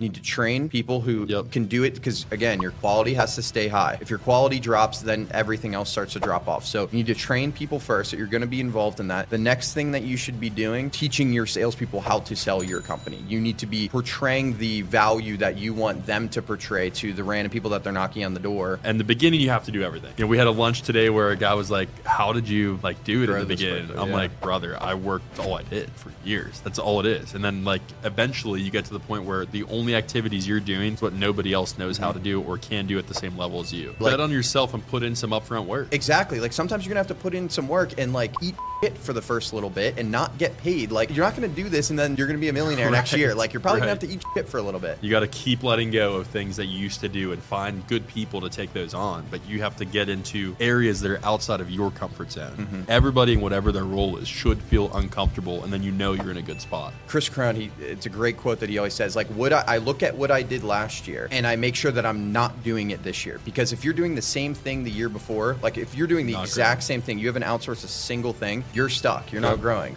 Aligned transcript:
You 0.00 0.08
need 0.08 0.14
to 0.14 0.22
train 0.22 0.70
people 0.70 1.02
who 1.02 1.26
Yep. 1.28 1.52
can 1.52 1.66
do 1.66 1.84
it 1.84 1.94
because 1.94 2.24
again, 2.30 2.62
your 2.62 2.70
quality 2.70 3.12
has 3.14 3.34
to 3.34 3.42
stay 3.42 3.68
high. 3.68 3.98
If 4.00 4.08
your 4.08 4.18
quality 4.18 4.58
drops, 4.58 5.00
then 5.00 5.28
everything 5.30 5.74
else 5.74 5.90
starts 5.90 6.14
to 6.14 6.20
drop 6.20 6.48
off. 6.48 6.64
So 6.64 6.84
you 6.90 6.96
need 6.96 7.06
to 7.08 7.14
train 7.14 7.52
people 7.52 7.78
first 7.78 8.10
that 8.10 8.16
you're 8.16 8.26
going 8.26 8.40
to 8.40 8.46
be 8.46 8.62
involved 8.62 8.98
in 8.98 9.08
that. 9.08 9.28
The 9.28 9.36
next 9.36 9.74
thing 9.74 9.92
that 9.92 10.02
you 10.02 10.16
should 10.16 10.40
be 10.40 10.48
doing, 10.48 10.88
teaching 10.88 11.34
your 11.34 11.44
salespeople 11.44 12.00
how 12.00 12.20
to 12.20 12.34
sell 12.34 12.64
your 12.64 12.80
company. 12.80 13.22
You 13.28 13.40
need 13.40 13.58
to 13.58 13.66
be 13.66 13.90
portraying 13.90 14.56
the 14.56 14.80
value 14.82 15.36
that 15.36 15.58
you 15.58 15.74
want 15.74 16.06
them 16.06 16.30
to 16.30 16.40
portray 16.40 16.88
to 16.90 17.12
the 17.12 17.22
random 17.22 17.50
people 17.52 17.68
that 17.70 17.84
they're 17.84 17.92
knocking 17.92 18.24
on 18.24 18.32
the 18.32 18.40
door. 18.40 18.80
And 18.84 18.98
the 18.98 19.04
beginning, 19.04 19.40
you 19.40 19.50
have 19.50 19.64
to 19.64 19.70
do 19.70 19.82
everything. 19.82 20.14
You 20.16 20.24
know, 20.24 20.28
we 20.28 20.38
had 20.38 20.46
a 20.46 20.50
lunch 20.50 20.80
today 20.80 21.10
where 21.10 21.28
a 21.28 21.36
guy 21.36 21.52
was 21.52 21.70
like, 21.70 21.88
"How 22.06 22.32
did 22.32 22.48
you 22.48 22.78
like 22.82 23.04
do 23.04 23.22
it 23.22 23.26
Grow 23.26 23.34
in 23.36 23.40
the 23.42 23.46
beginning?" 23.54 23.90
I'm 23.98 24.08
yeah. 24.08 24.14
like, 24.16 24.40
"Brother, 24.40 24.78
I 24.80 24.94
worked 24.94 25.38
all 25.38 25.58
I 25.58 25.62
did 25.64 25.90
for 25.92 26.10
years. 26.24 26.60
That's 26.64 26.78
all 26.78 27.00
it 27.00 27.06
is." 27.06 27.34
And 27.34 27.44
then 27.44 27.64
like 27.64 27.82
eventually, 28.02 28.62
you 28.62 28.70
get 28.70 28.86
to 28.86 28.94
the 28.94 29.00
point 29.00 29.24
where 29.24 29.44
the 29.44 29.64
only 29.64 29.89
activities 29.94 30.46
you're 30.46 30.60
doing 30.60 30.94
is 30.94 31.02
what 31.02 31.12
nobody 31.12 31.52
else 31.52 31.78
knows 31.78 31.98
how 31.98 32.12
to 32.12 32.18
do 32.18 32.40
or 32.42 32.58
can 32.58 32.86
do 32.86 32.98
at 32.98 33.06
the 33.06 33.14
same 33.14 33.36
level 33.36 33.60
as 33.60 33.72
you. 33.72 33.94
Like- 33.98 34.12
Bet 34.12 34.20
on 34.20 34.30
yourself 34.30 34.74
and 34.74 34.86
put 34.86 35.02
in 35.02 35.14
some 35.14 35.30
upfront 35.30 35.66
work. 35.66 35.88
Exactly. 35.92 36.40
Like 36.40 36.52
sometimes 36.52 36.84
you're 36.84 36.90
gonna 36.90 37.00
have 37.00 37.08
to 37.08 37.14
put 37.14 37.34
in 37.34 37.48
some 37.48 37.68
work 37.68 37.98
and 37.98 38.12
like 38.12 38.34
eat 38.42 38.54
shit 38.82 38.96
for 38.96 39.12
the 39.12 39.22
first 39.22 39.52
little 39.52 39.70
bit 39.70 39.98
and 39.98 40.10
not 40.10 40.36
get 40.38 40.56
paid. 40.58 40.90
Like 40.92 41.10
you're 41.14 41.24
not 41.24 41.34
gonna 41.34 41.48
do 41.48 41.68
this 41.68 41.90
and 41.90 41.98
then 41.98 42.16
you're 42.16 42.26
gonna 42.26 42.38
be 42.38 42.48
a 42.48 42.52
millionaire 42.52 42.90
next 43.00 43.12
year. 43.12 43.34
Like 43.34 43.52
you're 43.52 43.60
probably 43.60 43.80
gonna 43.80 43.90
have 43.90 43.98
to 44.00 44.08
eat 44.08 44.22
shit 44.34 44.48
for 44.48 44.58
a 44.58 44.62
little 44.62 44.80
bit. 44.80 44.98
You 45.00 45.10
got 45.10 45.20
to 45.20 45.28
keep 45.28 45.62
letting 45.62 45.90
go 45.90 46.14
of 46.16 46.26
things 46.26 46.56
that 46.56 46.66
you 46.66 46.78
used 46.78 47.00
to 47.00 47.08
do 47.08 47.32
and 47.32 47.42
find 47.42 47.86
good 47.86 48.06
people 48.06 48.40
to 48.40 48.48
take 48.48 48.72
those 48.72 48.94
on. 48.94 49.26
But 49.30 49.44
you 49.46 49.62
have 49.62 49.76
to 49.76 49.84
get 49.84 50.08
into 50.08 50.56
areas 50.60 51.00
that 51.00 51.10
are 51.10 51.20
outside 51.24 51.60
of 51.60 51.70
your 51.70 51.90
comfort 51.90 52.32
zone. 52.32 52.56
Mm-hmm. 52.56 52.82
Everybody, 52.88 53.34
in 53.34 53.40
whatever 53.40 53.72
their 53.72 53.84
role 53.84 54.16
is, 54.16 54.28
should 54.28 54.62
feel 54.62 54.94
uncomfortable, 54.96 55.62
and 55.64 55.72
then 55.72 55.82
you 55.82 55.92
know 55.92 56.12
you're 56.12 56.30
in 56.30 56.36
a 56.36 56.42
good 56.42 56.60
spot. 56.60 56.92
Chris 57.06 57.28
Crown, 57.28 57.56
he 57.56 57.70
it's 57.80 58.06
a 58.06 58.10
great 58.10 58.36
quote 58.36 58.60
that 58.60 58.68
he 58.68 58.78
always 58.78 58.94
says. 58.94 59.14
Like, 59.16 59.28
would 59.34 59.52
I, 59.52 59.64
I 59.66 59.78
look 59.84 60.02
at 60.02 60.16
what 60.16 60.30
I 60.30 60.42
did 60.42 60.62
last 60.64 61.08
year, 61.08 61.28
and 61.30 61.46
I 61.46 61.56
make 61.56 61.74
sure 61.74 61.90
that 61.90 62.06
I'm 62.06 62.32
not 62.32 62.62
doing 62.62 62.90
it 62.90 63.02
this 63.02 63.26
year. 63.26 63.40
Because 63.44 63.72
if 63.72 63.84
you're 63.84 63.94
doing 63.94 64.14
the 64.14 64.22
same 64.22 64.54
thing 64.54 64.84
the 64.84 64.90
year 64.90 65.08
before, 65.08 65.56
like 65.62 65.76
if 65.78 65.94
you're 65.94 66.06
doing 66.06 66.26
the 66.26 66.34
Not 66.34 66.44
exact 66.46 66.78
growing. 66.80 66.86
same 66.86 67.02
thing, 67.02 67.18
you 67.18 67.26
haven't 67.26 67.44
outsourced 67.44 67.84
a 67.84 67.88
single 67.88 68.32
thing, 68.32 68.64
you're 68.74 68.88
stuck. 68.88 69.32
You're 69.32 69.42
not 69.42 69.52
Yep. 69.52 69.60
growing. 69.60 69.96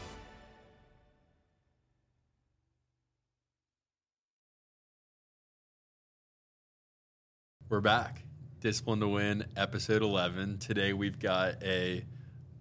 We're 7.70 7.82
back. 7.82 8.22
Discipline 8.60 9.00
to 9.00 9.08
Win, 9.08 9.46
episode 9.58 10.02
11. 10.04 10.60
Today 10.60 10.94
we've 10.94 11.20
got 11.20 11.62
a 11.64 12.04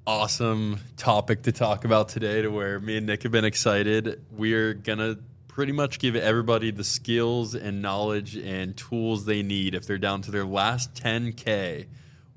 awesome 0.06 0.78
topic 0.96 1.42
to 1.42 1.52
talk 1.52 1.84
about 1.84 2.08
today 2.08 2.42
to 2.42 2.48
where 2.48 2.80
me 2.80 2.96
and 2.96 3.06
Nick 3.06 3.22
have 3.22 3.32
been 3.32 3.44
excited. 3.44 4.24
We're 4.32 4.74
going 4.74 4.98
to 4.98 5.18
pretty 5.52 5.72
much 5.72 5.98
give 5.98 6.16
everybody 6.16 6.70
the 6.70 6.82
skills 6.84 7.54
and 7.54 7.82
knowledge 7.82 8.36
and 8.36 8.74
tools 8.76 9.26
they 9.26 9.42
need 9.42 9.74
if 9.74 9.86
they're 9.86 9.98
down 9.98 10.22
to 10.22 10.30
their 10.30 10.46
last 10.46 10.94
10k. 10.94 11.86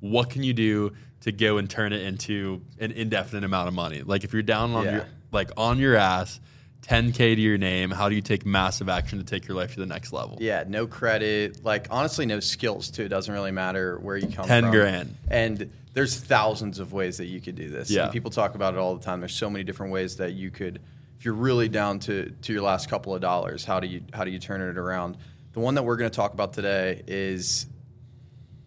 What 0.02 0.30
can 0.30 0.44
you 0.44 0.53
do 0.53 0.91
to 1.22 1.31
go 1.31 1.57
and 1.57 1.69
turn 1.69 1.94
it 1.94 2.02
into 2.02 2.61
an 2.80 2.91
indefinite 2.91 3.45
amount 3.45 3.69
of 3.69 3.73
money? 3.73 4.02
Like 4.03 4.23
if 4.25 4.33
you're 4.33 4.41
down 4.44 4.73
on 4.73 4.83
Yeah. 4.85 4.91
your 4.91 5.05
like 5.31 5.49
on 5.57 5.80
your 5.80 5.95
ass, 5.95 6.39
10k 6.83 7.35
to 7.35 7.41
your 7.41 7.57
name, 7.57 7.89
how 7.89 8.09
do 8.09 8.16
you 8.16 8.22
take 8.22 8.45
massive 8.45 8.89
action 8.89 9.17
to 9.19 9.23
take 9.25 9.47
your 9.47 9.57
life 9.57 9.73
to 9.75 9.79
the 9.79 9.85
next 9.85 10.11
level? 10.13 10.38
Yeah, 10.41 10.66
no 10.67 10.85
credit. 10.85 11.63
Like 11.63 11.88
honestly, 11.89 12.25
no 12.25 12.39
skills 12.41 12.91
too. 12.91 13.03
It 13.03 13.09
doesn't 13.09 13.33
really 13.33 13.52
matter 13.52 13.97
where 14.00 14.17
you 14.17 14.27
come 14.27 14.45
10 14.45 14.63
from. 14.63 14.72
grand. 14.72 15.16
And 15.29 15.72
there's 15.94 16.16
thousands 16.19 16.79
of 16.79 16.91
ways 16.91 17.17
that 17.17 17.25
you 17.27 17.39
could 17.39 17.55
do 17.55 17.69
this. 17.69 17.89
Yeah. 17.89 18.03
And 18.03 18.11
people 18.11 18.29
talk 18.29 18.55
about 18.55 18.73
it 18.73 18.77
all 18.77 18.95
the 18.95 19.03
time. 19.03 19.22
There's 19.22 19.33
so 19.33 19.50
many 19.50 19.63
different 19.63 19.94
ways 19.94 20.17
that 20.17 20.33
you 20.33 20.52
could, 20.52 20.81
you're 21.25 21.33
really 21.33 21.67
down 21.67 21.99
to 21.99 22.29
to 22.43 22.53
your 22.53 22.61
last 22.61 22.87
couple 22.89 23.13
of 23.15 23.19
dollars, 23.21 23.65
how 23.65 23.79
do 23.79 23.87
you 23.87 24.01
how 24.13 24.23
do 24.23 24.31
you 24.31 24.39
turn 24.39 24.61
it 24.61 24.77
around? 24.77 25.17
The 25.53 25.59
one 25.59 25.75
that 25.75 25.83
we're 25.83 25.97
going 25.97 26.09
to 26.09 26.15
talk 26.15 26.33
about 26.33 26.53
today 26.53 27.01
is. 27.07 27.65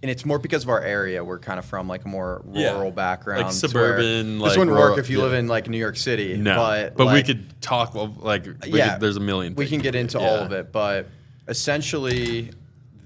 And 0.01 0.09
it's 0.13 0.25
more 0.25 0.39
because 0.39 0.63
of 0.63 0.69
our 0.69 0.81
area. 0.81 1.25
We're 1.25 1.41
kind 1.41 1.59
of 1.59 1.65
from 1.65 1.89
like 1.89 2.05
a 2.05 2.09
more 2.09 2.45
Yeah. 2.53 2.75
rural 2.75 2.93
background, 2.93 3.43
Like 3.47 3.53
suburban, 3.53 4.39
This 4.39 4.57
wouldn't 4.57 4.71
rural- 4.71 4.91
work 4.91 4.99
if 5.01 5.11
you 5.11 5.19
yeah. 5.19 5.25
live 5.25 5.33
in 5.33 5.49
like 5.49 5.69
New 5.69 5.77
York 5.77 5.97
City. 5.97 6.37
No, 6.37 6.55
but 6.55 6.97
but, 6.97 7.13
we 7.13 7.21
could 7.25 7.61
talk 7.61 7.95
like 7.97 8.47
Yeah. 8.65 8.93
could- 8.93 9.01
there's 9.03 9.17
a 9.17 9.21
million. 9.21 9.57
we 9.57 9.67
can 9.67 9.81
get 9.81 9.93
to- 9.93 9.99
into 9.99 10.21
all 10.21 10.37
yeah. 10.37 10.45
of 10.45 10.53
it, 10.53 10.71
but 10.71 11.09
essentially, 11.49 12.51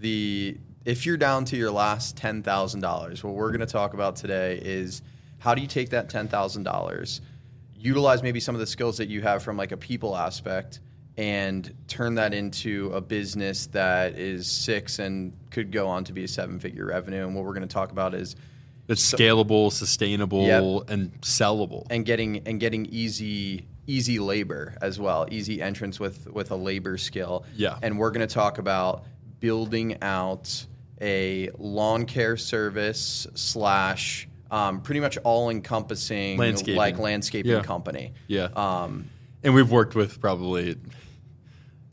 the 0.00 0.59
if 0.84 1.06
you're 1.06 1.16
down 1.16 1.47
to 1.47 1.56
your 1.56 1.71
last 1.71 2.16
ten 2.19 2.43
thousand 2.43 2.81
dollars, 2.81 3.25
what 3.25 3.34
we're 3.34 3.48
going 3.48 3.60
to 3.60 3.66
talk 3.66 3.94
about 3.94 4.16
today 4.16 4.60
is 4.62 5.00
how 5.38 5.54
do 5.54 5.62
you 5.62 5.66
take 5.69 5.88
that 5.91 6.10
ten 6.10 6.28
thousand 6.28 6.65
dollars, 6.65 7.22
utilize 7.82 8.22
maybe 8.22 8.41
some 8.41 8.54
of 8.54 8.60
the 8.60 8.66
skills 8.66 8.97
that 8.98 9.09
you 9.09 9.20
have 9.22 9.43
from 9.43 9.56
like 9.56 9.72
a 9.72 9.76
people 9.76 10.16
aspect, 10.16 10.81
and 11.16 11.75
turn 11.88 12.15
that 12.15 12.32
into 12.32 12.91
a 12.94 13.00
business 13.00 13.66
that 13.69 14.19
is 14.19 14.50
six 14.50 14.98
and 14.98 15.32
could 15.50 15.70
go 15.70 15.87
on 15.88 16.04
to 16.04 16.12
be 16.12 16.25
a 16.25 16.28
seven 16.28 16.59
figure 16.59 16.87
revenue. 16.87 17.26
And 17.26 17.34
what 17.34 17.44
we're 17.44 17.53
going 17.54 17.69
to 17.69 17.72
talk 17.75 17.91
about 17.92 18.15
is 18.15 18.34
It's 18.88 19.12
scalable, 19.12 19.71
sustainable, 19.71 20.47
Yep. 20.47 20.91
and 20.91 21.21
sellable. 21.21 21.87
and 21.91 22.04
getting 22.06 22.38
and 22.47 22.59
getting 22.60 22.87
easy 22.87 23.66
easy 23.87 24.21
labor 24.21 24.75
as 24.81 25.00
well 25.00 25.26
easy 25.31 25.60
entrance 25.60 25.98
with 25.98 26.28
with 26.32 26.53
a 26.53 26.56
labor 26.56 26.97
skill 26.97 27.44
Yeah. 27.56 27.78
and 27.82 27.98
we're 27.98 28.12
going 28.12 28.26
to 28.26 28.32
talk 28.32 28.59
about 28.59 29.04
building 29.41 30.00
out 30.03 30.66
a 31.00 31.50
lawn 31.59 32.06
care 32.06 32.37
service 32.37 33.26
slash 33.34 34.28
um, 34.53 34.81
pretty 34.83 35.01
much 35.01 35.19
all 35.25 35.51
encompassing 35.51 36.39
Landscaping. 36.39 36.77
like 36.77 36.99
landscaping 36.99 37.51
Yeah. 37.51 37.63
company 37.63 38.13
yeah, 38.29 38.49
um, 38.55 39.09
and 39.43 39.55
we've 39.55 39.71
worked 39.71 39.95
with 39.97 40.21
probably 40.21 40.77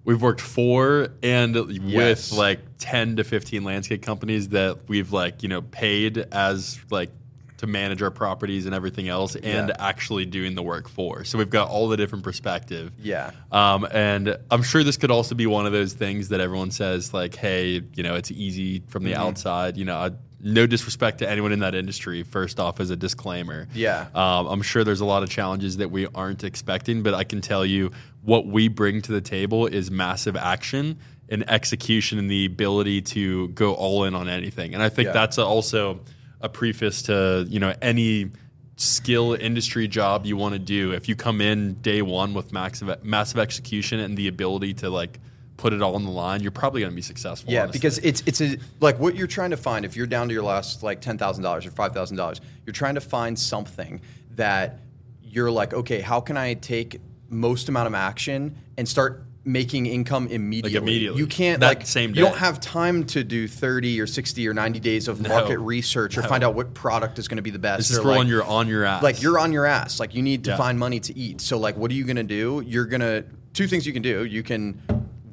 we've 0.03 0.21
worked 0.21 0.41
for 0.41 1.09
and 1.23 1.55
Yes. 1.83 2.31
with 2.31 2.37
like 2.37 2.59
10 2.79 3.17
to 3.17 3.23
15 3.23 3.63
landscape 3.63 4.01
companies 4.01 4.49
that 4.49 4.87
we've 4.87 5.11
like 5.11 5.43
you 5.43 5.49
know 5.49 5.61
paid 5.61 6.17
as 6.31 6.79
like 6.89 7.11
to 7.57 7.67
manage 7.67 8.01
our 8.01 8.09
properties 8.11 8.65
and 8.65 8.73
everything 8.73 9.09
else 9.09 9.35
and 9.35 9.67
Yeah. 9.69 9.75
actually 9.79 10.25
doing 10.25 10.55
the 10.55 10.63
work 10.63 10.87
for 10.87 11.25
so 11.25 11.37
we've 11.37 11.49
got 11.49 11.67
all 11.69 11.89
the 11.89 11.97
different 11.97 12.23
perspective 12.23 12.91
yeah 13.01 13.31
Um, 13.51 13.85
and 13.91 14.37
I'm 14.49 14.63
sure 14.63 14.81
this 14.83 14.95
could 14.97 15.11
also 15.11 15.35
be 15.35 15.45
one 15.45 15.65
of 15.65 15.73
those 15.73 15.91
things 15.93 16.29
that 16.29 16.39
everyone 16.39 16.71
says, 16.71 17.13
like, 17.13 17.35
hey, 17.35 17.81
you 17.95 18.03
know, 18.03 18.15
it's 18.15 18.31
easy 18.31 18.81
from 18.87 19.03
the 19.03 19.11
Mm-hmm. 19.13 19.21
outside. 19.21 19.75
You 19.75 19.85
know, 19.85 19.97
I, 19.97 20.11
no 20.41 20.65
disrespect 20.65 21.19
to 21.19 21.29
anyone 21.29 21.51
in 21.51 21.59
that 21.59 21.75
industry, 21.75 22.23
first 22.23 22.59
off, 22.59 22.79
as 22.79 22.89
a 22.89 22.95
disclaimer. 22.95 23.67
Yeah. 23.73 24.07
Um, 24.15 24.47
I'm 24.47 24.61
sure 24.61 24.83
there's 24.83 25.01
a 25.01 25.05
lot 25.05 25.23
of 25.23 25.29
challenges 25.29 25.77
that 25.77 25.91
we 25.91 26.07
aren't 26.15 26.43
expecting, 26.43 27.03
but 27.03 27.13
I 27.13 27.23
can 27.23 27.41
tell 27.41 27.65
you 27.65 27.91
what 28.23 28.45
we 28.47 28.67
bring 28.69 29.01
to 29.03 29.11
the 29.11 29.21
table 29.21 29.67
is 29.67 29.91
massive 29.91 30.35
action 30.37 30.99
and 31.27 31.49
execution 31.49 32.17
and 32.19 32.29
the 32.31 32.45
ability 32.45 33.01
to 33.01 33.49
go 33.49 33.73
all 33.73 34.03
in 34.05 34.15
on 34.15 34.29
anything. 34.29 34.73
And 34.73 34.81
I 34.81 34.89
think 34.89 35.07
Yeah. 35.07 35.13
that's 35.13 35.37
a, 35.37 35.43
also 35.43 35.99
a 36.41 36.49
preface 36.49 37.03
to, 37.03 37.45
you 37.49 37.59
know, 37.59 37.73
any 37.81 38.31
skill 38.77 39.33
industry 39.33 39.89
job 39.89 40.25
you 40.25 40.37
want 40.37 40.53
to 40.53 40.59
do 40.59 40.93
if 40.93 41.09
you 41.09 41.15
come 41.15 41.41
in 41.41 41.73
day 41.81 42.01
one 42.01 42.33
with 42.33 42.53
massive 42.53 43.03
massive 43.03 43.37
execution 43.37 43.99
and 43.99 44.17
the 44.17 44.29
ability 44.29 44.73
to 44.73 44.89
like 44.89 45.19
put 45.59 45.73
it 45.73 45.81
all 45.81 45.93
on 45.95 46.05
the 46.05 46.09
line 46.09 46.41
you're 46.41 46.51
probably 46.51 46.79
going 46.79 46.89
to 46.91 46.95
be 46.95 47.01
successful 47.01 47.51
Yeah, 47.51 47.63
honestly. 47.63 47.77
because 47.79 47.97
it's 47.99 48.23
it's 48.25 48.39
a 48.41 48.57
like 48.79 48.97
what 48.97 49.15
you're 49.15 49.27
trying 49.27 49.49
to 49.51 49.57
find 49.57 49.83
if 49.83 49.95
you're 49.97 50.07
down 50.07 50.29
to 50.29 50.33
your 50.33 50.43
last 50.43 50.83
like 50.83 51.01
ten 51.01 51.17
thousand 51.17 51.43
dollars 51.43 51.65
or 51.65 51.71
five 51.71 51.91
thousand 51.93 52.15
dollars, 52.15 52.39
you're 52.65 52.73
trying 52.73 52.95
to 52.95 53.01
find 53.01 53.37
something 53.37 53.99
that 54.37 54.79
you're 55.21 55.51
like, 55.51 55.73
okay, 55.73 55.99
how 55.99 56.21
can 56.21 56.37
I 56.37 56.53
take 56.53 57.01
most 57.29 57.67
amount 57.67 57.87
of 57.87 57.93
action 57.93 58.55
and 58.77 58.87
start 58.87 59.23
making 59.43 59.85
income 59.85 60.27
immediately? 60.27 60.77
immediately. 60.77 61.19
You 61.19 61.27
can't 61.27 61.59
That 61.59 61.67
like 61.79 61.85
same 61.85 62.11
You 62.15 62.21
don't 62.21 62.37
have 62.37 62.61
time 62.61 63.03
to 63.07 63.23
do 63.25 63.45
thirty 63.47 63.99
or 63.99 64.07
sixty 64.07 64.47
or 64.47 64.53
ninety 64.53 64.79
days 64.79 65.09
of 65.09 65.19
No. 65.19 65.27
market 65.27 65.59
research 65.59 66.17
or 66.17 66.21
No. 66.21 66.29
find 66.29 66.43
out 66.45 66.55
what 66.55 66.73
product 66.73 67.19
is 67.19 67.27
going 67.27 67.35
to 67.35 67.41
be 67.43 67.51
the 67.51 67.59
best. 67.59 67.79
this 67.79 67.91
is 67.91 67.97
for 67.99 68.05
like, 68.07 68.17
when 68.19 68.27
you're 68.27 68.45
on 68.45 68.69
your 68.69 68.85
ass 68.85 69.03
like 69.03 69.21
you're 69.21 69.37
on 69.39 69.51
your 69.51 69.65
ass. 69.65 69.99
Like 69.99 70.15
you 70.15 70.21
need 70.21 70.45
to 70.45 70.51
Yeah. 70.51 70.57
find 70.57 70.79
money 70.79 71.01
to 71.01 71.17
eat. 71.17 71.41
So 71.41 71.57
like 71.59 71.75
what 71.75 71.91
are 71.91 71.95
you 71.95 72.05
going 72.05 72.15
to 72.15 72.23
do? 72.23 72.63
You're 72.65 72.85
going 72.85 73.01
to 73.01 73.25
two 73.53 73.67
things 73.67 73.85
you 73.85 73.91
can 73.93 74.01
do. 74.03 74.23
You 74.23 74.41
can 74.41 74.81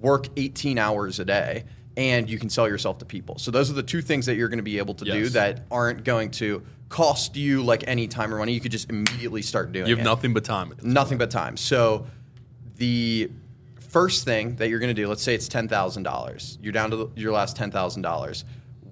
work 0.06 0.28
18 0.36 0.78
hours 0.78 1.18
a 1.18 1.24
day 1.24 1.64
and 1.96 2.30
you 2.30 2.38
can 2.38 2.48
sell 2.48 2.68
yourself 2.68 2.98
to 2.98 3.04
people. 3.04 3.38
So 3.38 3.50
those 3.50 3.70
are 3.70 3.74
the 3.74 3.82
two 3.82 4.02
things 4.02 4.26
that 4.26 4.36
you're 4.36 4.48
going 4.48 4.58
to 4.58 4.62
be 4.62 4.78
able 4.78 4.94
to 4.94 5.04
do 5.04 5.28
that 5.30 5.64
aren't 5.70 6.04
going 6.04 6.30
to 6.32 6.62
cost 6.88 7.34
you 7.36 7.64
like 7.64 7.82
any 7.88 8.06
time 8.06 8.32
or 8.32 8.38
money. 8.38 8.52
You 8.52 8.60
could 8.60 8.70
just 8.70 8.88
immediately 8.88 9.42
start 9.42 9.72
doing 9.72 9.88
you 9.88 9.96
have 9.96 10.04
it. 10.06 10.08
nothing 10.08 10.32
but 10.32 10.44
time 10.44 10.72
Nothing 10.82 11.18
but 11.18 11.32
time. 11.32 11.56
So 11.56 12.06
the 12.76 13.30
first 13.80 14.24
thing 14.24 14.54
that 14.56 14.68
you're 14.68 14.78
going 14.78 14.94
to 14.94 15.02
do, 15.02 15.08
let's 15.08 15.22
say 15.22 15.34
it's 15.34 15.48
$10,000. 15.48 16.58
You're 16.62 16.72
down 16.72 16.90
to 16.90 16.96
the, 16.96 17.08
your 17.16 17.32
last 17.32 17.56
$10,000. 17.56 18.44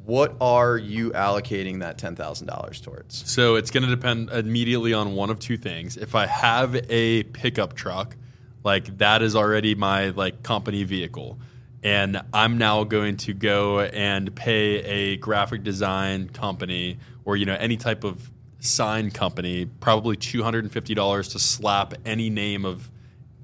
What 0.04 0.34
are 0.40 0.76
you 0.76 1.12
allocating 1.12 1.80
that 1.80 1.96
$10,000 1.98 2.82
towards? 2.82 3.30
So 3.30 3.54
it's 3.54 3.70
going 3.70 3.84
to 3.84 3.88
depend 3.88 4.30
immediately 4.30 4.92
on 4.92 5.14
one 5.14 5.30
of 5.30 5.38
two 5.38 5.56
things. 5.56 5.96
If 5.96 6.16
I 6.16 6.26
have 6.26 6.74
a 6.90 7.22
pickup 7.22 7.74
truck, 7.74 8.16
like 8.64 8.98
that 8.98 9.22
is 9.22 9.36
already 9.36 9.74
my 9.74 10.08
like 10.08 10.42
company 10.42 10.82
vehicle, 10.84 11.38
and 11.82 12.20
I'm 12.32 12.58
now 12.58 12.84
going 12.84 13.18
to 13.18 13.34
go 13.34 13.80
and 13.80 14.34
pay 14.34 14.82
a 14.82 15.16
graphic 15.18 15.62
design 15.62 16.30
company 16.30 16.98
or 17.24 17.36
you 17.36 17.44
know 17.44 17.54
any 17.54 17.76
type 17.76 18.02
of 18.04 18.30
sign 18.60 19.10
company 19.10 19.66
probably 19.66 20.16
two 20.16 20.42
hundred 20.42 20.64
and 20.64 20.72
fifty 20.72 20.94
dollars 20.94 21.28
to 21.28 21.38
slap 21.38 21.94
any 22.06 22.30
name 22.30 22.64
of 22.64 22.90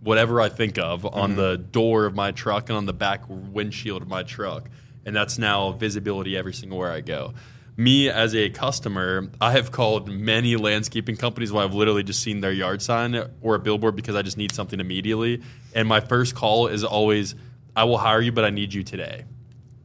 whatever 0.02 0.40
I 0.40 0.48
think 0.48 0.78
of 0.78 1.04
on 1.04 1.32
Mm-hmm. 1.32 1.36
the 1.36 1.56
door 1.58 2.06
of 2.06 2.14
my 2.14 2.30
truck 2.32 2.70
and 2.70 2.78
on 2.78 2.86
the 2.86 2.94
back 2.94 3.20
windshield 3.28 4.00
of 4.00 4.08
my 4.08 4.22
truck. 4.22 4.70
And 5.04 5.14
that's 5.14 5.36
now 5.36 5.72
visibility 5.72 6.36
every 6.38 6.54
single 6.54 6.78
where 6.78 6.90
I 6.90 7.02
go. 7.02 7.34
Me 7.80 8.10
as 8.10 8.34
a 8.34 8.50
customer, 8.50 9.30
I 9.40 9.52
have 9.52 9.72
called 9.72 10.06
many 10.06 10.56
landscaping 10.56 11.16
companies 11.16 11.50
where 11.50 11.64
I've 11.64 11.72
literally 11.72 12.02
just 12.02 12.22
seen 12.22 12.42
their 12.42 12.52
yard 12.52 12.82
sign 12.82 13.18
or 13.40 13.54
a 13.54 13.58
billboard 13.58 13.96
because 13.96 14.16
I 14.16 14.20
just 14.20 14.36
need 14.36 14.52
something 14.52 14.80
immediately. 14.80 15.40
And 15.74 15.88
my 15.88 16.00
first 16.00 16.34
call 16.34 16.66
is 16.66 16.84
always, 16.84 17.34
I 17.74 17.84
will 17.84 17.96
hire 17.96 18.20
you, 18.20 18.32
but 18.32 18.44
I 18.44 18.50
need 18.50 18.74
you 18.74 18.82
today. 18.82 19.24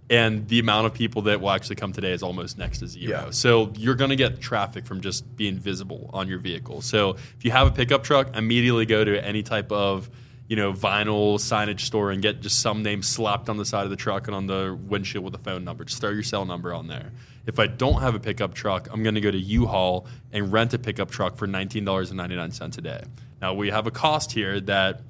And 0.10 0.46
the 0.50 0.60
amount 0.60 0.88
of 0.88 0.94
people 0.94 1.22
that 1.22 1.40
will 1.40 1.52
actually 1.52 1.78
come 1.78 1.94
today 1.94 2.12
is 2.12 2.22
almost 2.22 2.58
next 2.58 2.80
to 2.80 2.88
zero. 2.88 3.28
Yeah. 3.28 3.30
So 3.30 3.72
you're 3.78 3.96
going 3.96 4.10
to 4.10 4.18
get 4.18 4.42
traffic 4.42 4.86
from 4.86 5.00
just 5.00 5.34
being 5.38 5.58
visible 5.58 6.10
on 6.12 6.28
your 6.28 6.40
vehicle. 6.40 6.82
So 6.82 7.12
if 7.12 7.46
you 7.46 7.52
have 7.52 7.66
a 7.66 7.72
pickup 7.72 8.04
truck, 8.04 8.36
immediately 8.36 8.86
go 8.86 9.06
to 9.06 9.26
any 9.26 9.42
type 9.42 9.72
of 9.72 10.10
you 10.48 10.56
know 10.58 10.74
vinyl 10.74 11.36
signage 11.36 11.80
store 11.80 12.12
and 12.12 12.22
get 12.22 12.42
just 12.42 12.60
some 12.60 12.84
name 12.84 13.02
slapped 13.02 13.50
on 13.50 13.58
the 13.58 13.66
side 13.66 13.86
of 13.86 13.90
the 13.90 13.96
truck 13.96 14.28
and 14.28 14.36
on 14.36 14.48
the 14.48 14.78
windshield 14.90 15.24
with 15.24 15.34
a 15.34 15.40
phone 15.40 15.64
number. 15.64 15.86
Just 15.86 16.02
throw 16.02 16.12
your 16.12 16.24
cell 16.24 16.46
number 16.46 16.74
on 16.74 16.88
there. 16.88 17.14
If 17.46 17.60
I 17.60 17.68
don't 17.68 18.02
have 18.02 18.16
a 18.16 18.20
pickup 18.20 18.54
truck, 18.54 18.88
I'm 18.92 19.04
going 19.04 19.16
to 19.16 19.22
go 19.22 19.32
to 19.32 19.38
U-Haul 19.38 20.08
and 20.32 20.52
rent 20.52 20.74
a 20.74 20.80
pickup 20.80 21.12
truck 21.12 21.36
for 21.38 21.48
$19.99 21.48 22.78
a 22.78 22.82
day. 22.82 23.04
Now 23.42 23.54
we 23.54 23.70
have 23.70 23.88
a 23.88 23.92
cost 23.92 24.32
here 24.32 24.60
that 24.62 25.02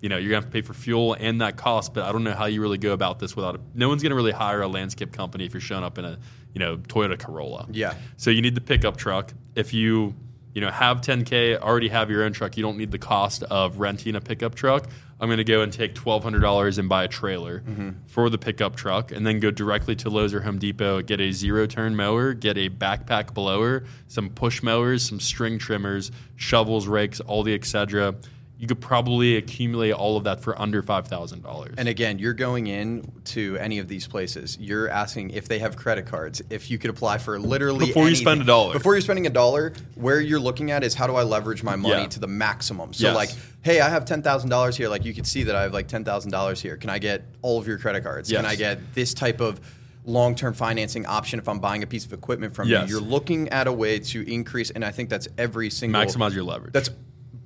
you 0.00 0.08
know 0.08 0.16
you're 0.16 0.30
gonna 0.30 0.42
have 0.42 0.44
to 0.44 0.50
pay 0.50 0.60
for 0.60 0.74
fuel 0.74 1.14
and 1.18 1.40
that 1.40 1.56
cost 1.56 1.92
but 1.92 2.04
i 2.04 2.12
don't 2.12 2.22
know 2.22 2.32
how 2.32 2.44
you 2.44 2.62
really 2.62 2.78
go 2.78 2.92
about 2.92 3.18
this 3.18 3.34
without 3.34 3.56
a, 3.56 3.60
no 3.74 3.88
one's 3.88 4.00
gonna 4.00 4.14
really 4.14 4.30
hire 4.30 4.62
a 4.62 4.68
landscape 4.68 5.10
company 5.12 5.44
if 5.44 5.52
you're 5.52 5.60
showing 5.60 5.82
up 5.82 5.98
in 5.98 6.04
a 6.04 6.16
you 6.54 6.60
know 6.60 6.76
toyota 6.76 7.18
corolla 7.18 7.66
Yeah. 7.72 7.94
so 8.16 8.30
you 8.30 8.40
need 8.40 8.54
the 8.54 8.60
pickup 8.60 8.96
truck 8.96 9.32
if 9.56 9.74
you 9.74 10.14
you 10.54 10.60
know 10.60 10.70
have 10.70 11.00
10k 11.00 11.58
already 11.58 11.88
have 11.88 12.10
your 12.10 12.22
own 12.22 12.32
truck 12.32 12.56
you 12.56 12.62
don't 12.62 12.76
need 12.78 12.92
the 12.92 12.98
cost 12.98 13.42
of 13.42 13.80
renting 13.80 14.14
a 14.14 14.20
pickup 14.20 14.54
truck 14.54 14.86
i'm 15.20 15.28
going 15.28 15.38
to 15.38 15.44
go 15.44 15.62
and 15.62 15.72
take 15.72 15.94
$1200 15.94 16.78
and 16.78 16.88
buy 16.88 17.04
a 17.04 17.08
trailer 17.08 17.60
mm-hmm. 17.60 17.90
for 18.06 18.30
the 18.30 18.38
pickup 18.38 18.76
truck 18.76 19.12
and 19.12 19.26
then 19.26 19.40
go 19.40 19.50
directly 19.50 19.96
to 19.96 20.10
lowes 20.10 20.34
or 20.34 20.40
home 20.40 20.58
depot 20.58 21.02
get 21.02 21.20
a 21.20 21.32
zero 21.32 21.66
turn 21.66 21.96
mower 21.96 22.34
get 22.34 22.56
a 22.56 22.68
backpack 22.68 23.34
blower 23.34 23.84
some 24.06 24.30
push 24.30 24.62
mowers 24.62 25.08
some 25.08 25.20
string 25.20 25.58
trimmers 25.58 26.10
shovels 26.36 26.86
rakes 26.86 27.20
all 27.20 27.42
the 27.42 27.54
etc 27.54 28.14
you 28.58 28.66
could 28.66 28.80
probably 28.80 29.36
accumulate 29.36 29.92
all 29.92 30.16
of 30.16 30.24
that 30.24 30.40
for 30.40 30.60
under 30.60 30.82
$5000 30.82 31.74
And 31.78 31.88
again, 31.88 32.18
you're 32.18 32.34
going 32.34 32.66
in 32.66 33.10
to 33.26 33.56
any 33.58 33.78
of 33.78 33.86
these 33.86 34.08
places. 34.08 34.58
You're 34.60 34.88
asking 34.88 35.30
if 35.30 35.46
they 35.46 35.60
have 35.60 35.76
credit 35.76 36.06
cards, 36.06 36.42
if 36.50 36.68
you 36.68 36.76
could 36.76 36.90
apply 36.90 37.18
for 37.18 37.38
literally 37.38 37.86
Before 37.86 38.08
you 38.08 38.16
spend 38.16 38.42
a 38.42 38.44
dollar. 38.44 38.72
Before 38.72 38.94
you're 38.94 39.00
spending 39.00 39.26
a 39.28 39.30
dollar, 39.30 39.74
where 39.94 40.20
you're 40.20 40.40
looking 40.40 40.72
at 40.72 40.82
is 40.82 40.94
how 40.94 41.06
do 41.06 41.14
I 41.14 41.22
leverage 41.22 41.62
my 41.62 41.76
money 41.76 42.02
Yeah. 42.02 42.08
to 42.08 42.20
the 42.20 42.26
maximum. 42.26 42.92
So 42.92 43.06
Yes. 43.06 43.14
like, 43.16 43.30
hey, 43.62 43.80
I 43.80 43.88
have 43.88 44.04
ten 44.04 44.22
thousand 44.22 44.50
dollars 44.50 44.76
here. 44.76 44.88
Like 44.88 45.04
you 45.04 45.14
could 45.14 45.26
see 45.26 45.44
that 45.44 45.54
I 45.54 45.62
have 45.62 45.72
like 45.72 45.86
ten 45.86 46.04
thousand 46.04 46.32
dollars 46.32 46.60
here. 46.60 46.76
Can 46.76 46.90
I 46.90 46.98
get 46.98 47.22
all 47.42 47.60
of 47.60 47.66
your 47.68 47.78
credit 47.78 48.02
cards? 48.02 48.28
Can 48.30 48.44
I 48.44 48.56
get 48.56 48.92
this 48.94 49.14
type 49.14 49.40
of 49.40 49.60
long-term 50.04 50.54
financing 50.54 51.04
option 51.06 51.38
if 51.38 51.48
I'm 51.48 51.58
buying 51.60 51.82
a 51.82 51.86
piece 51.86 52.06
of 52.06 52.12
equipment 52.12 52.54
from 52.56 52.68
Yes. 52.68 52.88
you? 52.88 52.96
You're 52.98 53.06
looking 53.06 53.48
at 53.50 53.66
a 53.68 53.72
way 53.72 53.98
to 54.00 54.28
increase, 54.32 54.70
and 54.70 54.84
I 54.84 54.90
think 54.90 55.10
that's 55.10 55.28
every 55.38 55.70
single 55.70 56.00
maximize 56.02 56.34
your 56.34 56.44
leverage 56.44 56.72
that's 56.72 56.90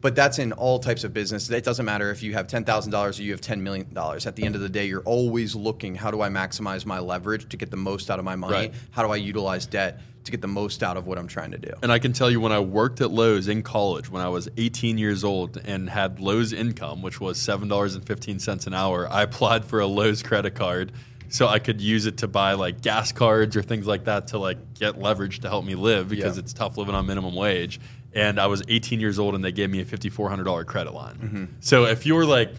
but 0.02 0.14
that's 0.14 0.38
in 0.38 0.52
all 0.52 0.78
types 0.78 1.04
of 1.04 1.14
business. 1.14 1.48
It 1.48 1.64
doesn't 1.64 1.86
matter 1.86 2.10
if 2.10 2.22
you 2.22 2.34
have 2.34 2.46
ten 2.48 2.64
thousand 2.64 2.92
dollars 2.92 3.18
or 3.18 3.22
you 3.22 3.30
have 3.32 3.40
ten 3.40 3.62
million 3.62 3.92
dollars. 3.94 4.26
At 4.26 4.36
the 4.36 4.44
end 4.44 4.54
of 4.54 4.60
the 4.60 4.68
day, 4.68 4.84
you're 4.86 5.00
always 5.04 5.54
looking: 5.54 5.94
how 5.94 6.10
do 6.10 6.20
I 6.20 6.28
maximize 6.28 6.84
my 6.84 6.98
leverage 6.98 7.48
to 7.48 7.56
get 7.56 7.70
the 7.70 7.76
most 7.78 8.10
out 8.10 8.18
of 8.18 8.24
my 8.26 8.36
money? 8.36 8.52
Right. 8.54 8.74
How 8.90 9.02
do 9.06 9.10
I 9.12 9.16
utilize 9.16 9.64
debt 9.64 10.00
to 10.24 10.30
get 10.30 10.40
the 10.40 10.46
most 10.48 10.82
out 10.84 10.96
of 10.96 11.06
what 11.08 11.18
I'm 11.18 11.26
trying 11.26 11.50
to 11.52 11.58
do? 11.58 11.70
And 11.82 11.90
I 11.90 11.98
can 11.98 12.12
tell 12.12 12.30
you 12.30 12.40
when 12.40 12.52
I 12.52 12.60
worked 12.60 13.00
at 13.00 13.10
Lowe's 13.10 13.48
in 13.48 13.62
college, 13.62 14.08
when 14.10 14.22
I 14.22 14.28
was 14.28 14.48
18 14.56 14.96
years 14.98 15.24
old 15.24 15.56
and 15.56 15.88
had 15.90 16.20
Lowe's 16.20 16.52
income, 16.52 17.02
which 17.02 17.20
was 17.20 17.38
$7.15 17.38 18.66
an 18.66 18.74
hour, 18.74 19.08
I 19.10 19.22
applied 19.22 19.64
for 19.64 19.80
a 19.80 19.86
Lowe's 19.86 20.22
credit 20.22 20.54
card 20.54 20.92
so 21.28 21.48
I 21.48 21.58
could 21.58 21.80
use 21.80 22.06
it 22.06 22.18
to 22.18 22.28
buy 22.28 22.52
like 22.52 22.82
gas 22.82 23.10
cards 23.10 23.56
or 23.56 23.62
things 23.62 23.86
like 23.86 24.04
that 24.04 24.28
to 24.28 24.38
like 24.38 24.74
get 24.74 24.98
leverage 25.00 25.40
to 25.40 25.48
help 25.48 25.64
me 25.64 25.74
live 25.74 26.08
because 26.08 26.36
Yeah. 26.36 26.40
it's 26.42 26.52
tough 26.52 26.76
living 26.76 26.94
on 26.94 27.06
minimum 27.06 27.34
wage. 27.34 27.80
And 28.14 28.38
I 28.38 28.46
was 28.46 28.62
18 28.68 29.00
years 29.00 29.18
old 29.18 29.34
and 29.34 29.42
they 29.44 29.52
gave 29.52 29.70
me 29.70 29.80
a 29.80 29.84
$5,400 29.84 30.66
credit 30.66 30.92
line. 30.92 31.14
Mm-hmm. 31.16 31.44
So 31.60 31.84
if 31.86 32.04
you're 32.04 32.26
like, 32.26 32.50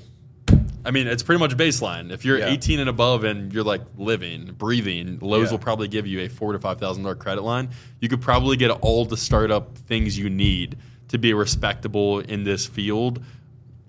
I 0.85 0.91
mean, 0.91 1.07
it's 1.07 1.23
pretty 1.23 1.39
much 1.39 1.55
baseline. 1.55 2.11
If 2.11 2.25
you're 2.25 2.39
Yeah. 2.39 2.47
18 2.49 2.79
and 2.79 2.89
above 2.89 3.23
and 3.23 3.53
you're 3.53 3.63
like 3.63 3.81
living, 3.97 4.53
breathing, 4.57 5.19
Lowe's 5.21 5.45
Yeah. 5.45 5.51
will 5.51 5.59
probably 5.59 5.87
give 5.87 6.07
you 6.07 6.21
a 6.21 6.27
four 6.27 6.51
to 6.53 6.59
five 6.59 6.79
thousand 6.79 7.03
dollar 7.03 7.15
credit 7.15 7.43
line. 7.43 7.69
You 8.01 8.09
could 8.09 8.21
probably 8.21 8.57
get 8.57 8.71
all 8.71 9.05
the 9.05 9.15
startup 9.17 9.77
things 9.77 10.17
you 10.17 10.29
need 10.29 10.77
to 11.09 11.17
be 11.17 11.33
respectable 11.33 12.19
in 12.19 12.43
this 12.43 12.65
field 12.65 13.23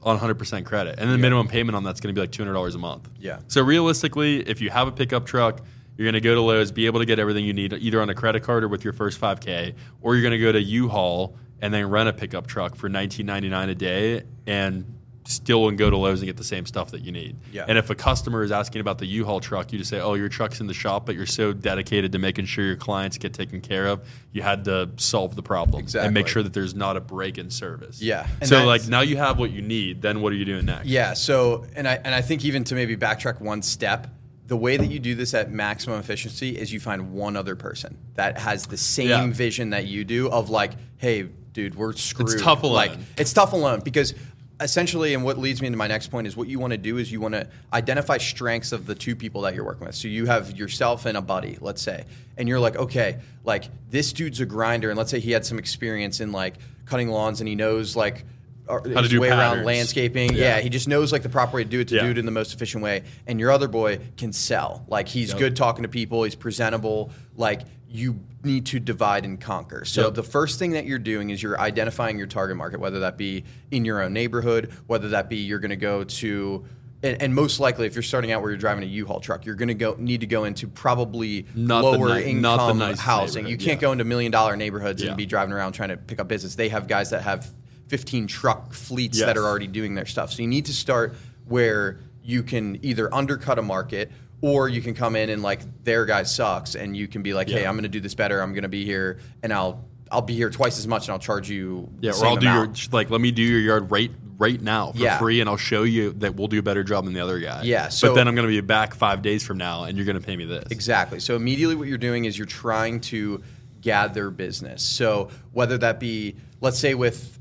on 0.02 0.18
100% 0.18 0.66
credit, 0.66 0.98
and 0.98 1.10
the 1.10 1.16
minimum 1.16 1.48
payment 1.48 1.74
on 1.74 1.82
that's 1.82 1.98
going 1.98 2.14
to 2.14 2.18
be 2.18 2.20
like 2.20 2.30
$200 2.30 2.74
a 2.74 2.78
month. 2.78 3.08
Yeah. 3.18 3.38
So 3.48 3.62
realistically, 3.62 4.40
if 4.46 4.60
you 4.60 4.68
have 4.68 4.86
a 4.86 4.92
pickup 4.92 5.24
truck, 5.24 5.62
you're 5.96 6.04
going 6.04 6.12
to 6.12 6.20
go 6.20 6.34
to 6.34 6.42
Lowe's, 6.42 6.70
be 6.72 6.84
able 6.84 7.00
to 7.00 7.06
get 7.06 7.18
everything 7.18 7.46
you 7.46 7.54
need 7.54 7.72
either 7.72 8.02
on 8.02 8.10
a 8.10 8.14
credit 8.14 8.42
card 8.42 8.64
or 8.64 8.68
with 8.68 8.84
your 8.84 8.92
first 8.92 9.18
5K, 9.18 9.74
or 10.02 10.14
you're 10.14 10.22
going 10.22 10.38
to 10.38 10.44
go 10.44 10.52
to 10.52 10.60
U-Haul 10.62 11.38
and 11.60 11.72
then 11.72 11.88
rent 11.88 12.08
a 12.08 12.12
pickup 12.12 12.46
truck 12.46 12.76
for 12.76 12.88
19.99 12.90 13.68
a 13.70 13.74
day 13.74 14.22
and 14.46 14.84
still 15.26 15.68
and 15.68 15.78
go 15.78 15.88
to 15.88 15.96
Lowe's 15.96 16.20
and 16.20 16.26
get 16.26 16.36
the 16.36 16.44
same 16.44 16.66
stuff 16.66 16.90
that 16.90 17.00
you 17.00 17.10
need. 17.10 17.34
Yeah. 17.50 17.64
And 17.66 17.78
if 17.78 17.88
a 17.88 17.94
customer 17.94 18.42
is 18.42 18.52
asking 18.52 18.82
about 18.82 18.98
the 18.98 19.06
U-Haul 19.06 19.40
truck, 19.40 19.72
you 19.72 19.78
just 19.78 19.88
say, 19.88 19.98
"Oh, 19.98 20.12
your 20.12 20.28
truck's 20.28 20.60
in 20.60 20.66
the 20.66 20.74
shop, 20.74 21.06
but 21.06 21.14
you're 21.14 21.24
so 21.24 21.54
dedicated 21.54 22.12
to 22.12 22.18
making 22.18 22.44
sure 22.44 22.62
your 22.66 22.76
clients 22.76 23.16
get 23.16 23.32
taken 23.32 23.62
care 23.62 23.86
of, 23.86 24.06
you 24.32 24.42
had 24.42 24.66
to 24.66 24.90
solve 24.98 25.34
the 25.34 25.42
problem 25.42 25.86
and 25.98 26.12
make 26.12 26.28
sure 26.28 26.42
that 26.42 26.52
there's 26.52 26.74
not 26.74 26.98
a 26.98 27.00
break 27.00 27.38
in 27.38 27.48
service." 27.50 28.02
Yeah. 28.02 28.26
And 28.40 28.48
so 28.50 28.66
like 28.66 28.86
now 28.86 29.00
you 29.00 29.16
have 29.16 29.38
what 29.38 29.50
you 29.50 29.62
need. 29.62 30.02
Then 30.02 30.20
what 30.20 30.30
are 30.30 30.36
you 30.36 30.44
doing 30.44 30.66
next? 30.66 30.84
Yeah. 30.88 31.14
So, 31.14 31.64
and 31.74 31.88
I 31.88 31.94
and 32.04 32.14
I 32.14 32.20
think 32.20 32.44
even 32.44 32.62
to 32.64 32.74
maybe 32.74 32.94
backtrack 32.94 33.40
one 33.40 33.62
step, 33.62 34.08
the 34.46 34.58
way 34.58 34.76
that 34.76 34.90
you 34.90 34.98
do 34.98 35.14
this 35.14 35.32
at 35.32 35.50
maximum 35.50 35.98
efficiency 36.00 36.50
is 36.50 36.70
you 36.70 36.80
find 36.80 37.12
one 37.12 37.34
other 37.34 37.56
person 37.56 37.96
that 38.16 38.36
has 38.36 38.66
the 38.66 38.76
same 38.76 39.08
Yeah. 39.08 39.26
vision 39.28 39.70
that 39.70 39.86
you 39.86 40.04
do 40.04 40.28
of 40.28 40.50
like, 40.50 40.72
hey, 40.98 41.28
dude, 41.54 41.74
we're 41.76 41.94
screwed. 41.94 42.30
It's 42.30 42.42
tough 42.42 42.62
alone. 42.62 42.74
Like, 42.74 42.92
it's 43.16 43.32
tough 43.32 43.54
alone 43.54 43.80
because 43.80 44.12
essentially, 44.60 45.14
and 45.14 45.24
what 45.24 45.38
leads 45.38 45.60
me 45.60 45.66
into 45.68 45.78
my 45.78 45.86
next 45.86 46.08
point 46.08 46.26
is 46.26 46.36
what 46.36 46.48
you 46.48 46.58
want 46.58 46.72
to 46.72 46.76
do 46.78 46.98
is 46.98 47.10
you 47.10 47.20
want 47.20 47.34
to 47.34 47.48
identify 47.72 48.18
strengths 48.18 48.72
of 48.72 48.86
the 48.86 48.94
two 48.94 49.16
people 49.16 49.40
that 49.42 49.54
you're 49.54 49.64
working 49.64 49.86
with. 49.86 49.94
So 49.96 50.08
you 50.08 50.26
have 50.26 50.56
yourself 50.56 51.06
and 51.06 51.16
a 51.16 51.22
buddy, 51.22 51.56
let's 51.60 51.82
say, 51.82 52.04
and 52.36 52.48
you're 52.48 52.60
like, 52.60 52.76
okay, 52.76 53.18
like 53.44 53.64
this 53.90 54.12
dude's 54.12 54.40
a 54.40 54.46
grinder, 54.46 54.90
and 54.90 54.98
let's 54.98 55.10
say 55.10 55.20
he 55.20 55.30
had 55.32 55.44
some 55.46 55.58
experience 55.58 56.20
in 56.20 56.30
like 56.32 56.54
cutting 56.84 57.08
lawns 57.08 57.40
and 57.40 57.48
he 57.48 57.54
knows 57.54 57.96
like. 57.96 58.24
How 58.66 58.78
do 58.78 59.20
way 59.20 59.28
around 59.28 59.64
landscaping. 59.66 60.32
Yeah. 60.32 60.56
Yeah. 60.56 60.60
he 60.60 60.70
just 60.70 60.88
knows 60.88 61.12
like 61.12 61.22
the 61.22 61.28
proper 61.28 61.56
way 61.56 61.64
to 61.64 61.68
do 61.68 61.80
it 61.80 61.88
to 61.88 61.96
Yeah. 61.96 62.04
do 62.04 62.10
it 62.12 62.16
in 62.18 62.24
the 62.24 62.30
most 62.32 62.54
efficient 62.54 62.82
way. 62.82 63.02
And 63.26 63.38
your 63.38 63.50
other 63.50 63.68
boy 63.68 63.98
can 64.16 64.32
sell. 64.32 64.86
Like 64.88 65.06
he's 65.06 65.28
Yep. 65.32 65.38
good 65.38 65.56
talking 65.56 65.82
to 65.82 65.88
people. 65.90 66.22
He's 66.24 66.34
presentable. 66.34 67.10
Like 67.36 67.60
you 67.94 68.18
need 68.42 68.66
to 68.66 68.80
divide 68.80 69.24
and 69.24 69.40
conquer. 69.40 69.84
So 69.84 70.06
Yep. 70.06 70.14
the 70.14 70.22
first 70.24 70.58
thing 70.58 70.72
that 70.72 70.84
you're 70.84 70.98
doing 70.98 71.30
is 71.30 71.40
you're 71.40 71.58
identifying 71.60 72.18
your 72.18 72.26
target 72.26 72.56
market, 72.56 72.80
whether 72.80 72.98
that 73.00 73.16
be 73.16 73.44
in 73.70 73.84
your 73.84 74.02
own 74.02 74.12
neighborhood, 74.12 74.72
whether 74.88 75.10
that 75.10 75.28
be 75.28 75.36
you're 75.36 75.60
going 75.60 75.70
to 75.70 75.76
go 75.76 76.02
to. 76.02 76.64
And, 77.04 77.22
and 77.22 77.34
most 77.34 77.60
likely, 77.60 77.86
if 77.86 77.94
you're 77.94 78.02
starting 78.02 78.32
out 78.32 78.42
where 78.42 78.50
you're 78.50 78.58
driving 78.58 78.82
a 78.82 78.86
U-Haul 78.88 79.20
truck, 79.20 79.46
you're 79.46 79.54
going 79.54 79.68
to 79.68 79.74
go 79.74 79.94
need 79.96 80.22
to 80.22 80.26
go 80.26 80.42
into 80.42 80.66
probably 80.66 81.46
Not 81.54 81.84
lower 81.84 82.16
ni- 82.18 82.24
income 82.32 82.78
nicest 82.78 83.02
housing. 83.02 83.46
You 83.46 83.56
can't 83.56 83.76
yeah. 83.80 83.86
go 83.86 83.92
into 83.92 84.02
million 84.02 84.32
dollar 84.32 84.56
neighborhoods 84.56 85.00
Yeah. 85.00 85.10
and 85.10 85.16
be 85.16 85.24
driving 85.24 85.52
around 85.54 85.72
trying 85.72 85.90
to 85.90 85.96
pick 85.96 86.18
up 86.18 86.26
business. 86.26 86.56
They 86.56 86.70
have 86.70 86.88
guys 86.88 87.10
that 87.10 87.22
have 87.22 87.48
15 87.86 88.26
truck 88.26 88.72
fleets 88.72 89.18
Yes. 89.18 89.26
that 89.26 89.36
are 89.36 89.44
already 89.44 89.68
doing 89.68 89.94
their 89.94 90.06
stuff. 90.06 90.32
So 90.32 90.42
you 90.42 90.48
need 90.48 90.64
to 90.64 90.72
start 90.72 91.14
where 91.46 92.00
you 92.24 92.42
can 92.42 92.78
either 92.82 93.12
undercut 93.14 93.58
a 93.58 93.62
market 93.62 94.10
or 94.44 94.68
you 94.68 94.82
can 94.82 94.92
come 94.92 95.16
in 95.16 95.30
and 95.30 95.42
like 95.42 95.60
their 95.84 96.04
guy 96.04 96.22
sucks 96.22 96.74
and 96.74 96.94
you 96.94 97.08
can 97.08 97.22
be 97.22 97.32
like, 97.32 97.48
hey, 97.48 97.62
Yeah. 97.62 97.68
I'm 97.68 97.76
going 97.76 97.84
to 97.84 97.88
do 97.88 98.00
this 98.00 98.14
better. 98.14 98.42
I'm 98.42 98.52
going 98.52 98.64
to 98.64 98.68
be 98.68 98.84
here 98.84 99.18
and 99.42 99.50
I'll 99.50 99.82
I'll 100.12 100.20
be 100.20 100.34
here 100.34 100.50
twice 100.50 100.78
as 100.78 100.86
much 100.86 101.06
and 101.08 101.12
I'll 101.14 101.18
charge 101.18 101.48
you 101.48 101.88
Yeah, 102.02 102.12
or 102.12 102.26
I'll 102.26 102.36
do 102.36 102.46
amount. 102.46 102.84
your 102.84 102.92
like 102.92 103.08
let 103.08 103.22
me 103.22 103.30
do 103.30 103.40
your 103.42 103.58
yard 103.60 103.90
right 103.90 104.10
right 104.36 104.60
now 104.60 104.92
for 104.92 104.98
Yeah. 104.98 105.16
free, 105.18 105.40
and 105.40 105.48
I'll 105.48 105.56
show 105.56 105.84
you 105.84 106.12
that 106.18 106.34
we'll 106.34 106.48
do 106.48 106.58
a 106.58 106.62
better 106.62 106.84
job 106.84 107.06
than 107.06 107.14
the 107.14 107.20
other 107.20 107.38
guy. 107.38 107.62
Yeah, 107.62 107.88
but 108.02 108.14
then 108.14 108.28
I'm 108.28 108.34
going 108.34 108.46
to 108.46 108.52
be 108.52 108.60
back 108.60 108.94
five 108.94 109.22
days 109.22 109.42
from 109.42 109.56
now, 109.56 109.84
and 109.84 109.96
you're 109.96 110.04
going 110.04 110.20
to 110.20 110.26
pay 110.26 110.36
me 110.36 110.44
this. 110.44 110.64
Exactly. 110.70 111.20
So 111.20 111.36
immediately 111.36 111.74
what 111.76 111.88
you're 111.88 111.96
doing 111.98 112.26
is 112.26 112.36
you're 112.36 112.46
trying 112.46 113.00
to 113.02 113.42
gather 113.80 114.30
business. 114.30 114.82
So 114.82 115.30
whether 115.52 115.78
that 115.78 116.00
be, 116.00 116.36
let's 116.60 116.78
say 116.78 116.94
with 116.94 117.38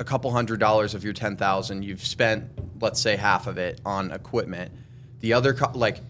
a 0.00 0.04
couple 0.04 0.30
hundred 0.30 0.58
dollars 0.60 0.94
of 0.94 1.02
your 1.04 1.12
10,000, 1.12 1.82
you've 1.82 2.04
spent, 2.06 2.44
let's 2.80 3.00
say 3.00 3.16
half 3.16 3.46
of 3.48 3.58
it 3.58 3.80
on 3.84 4.10
equipment. 4.12 4.72
The 5.20 5.32
other, 5.32 5.54
co- 5.54 5.72
like, 5.74 6.00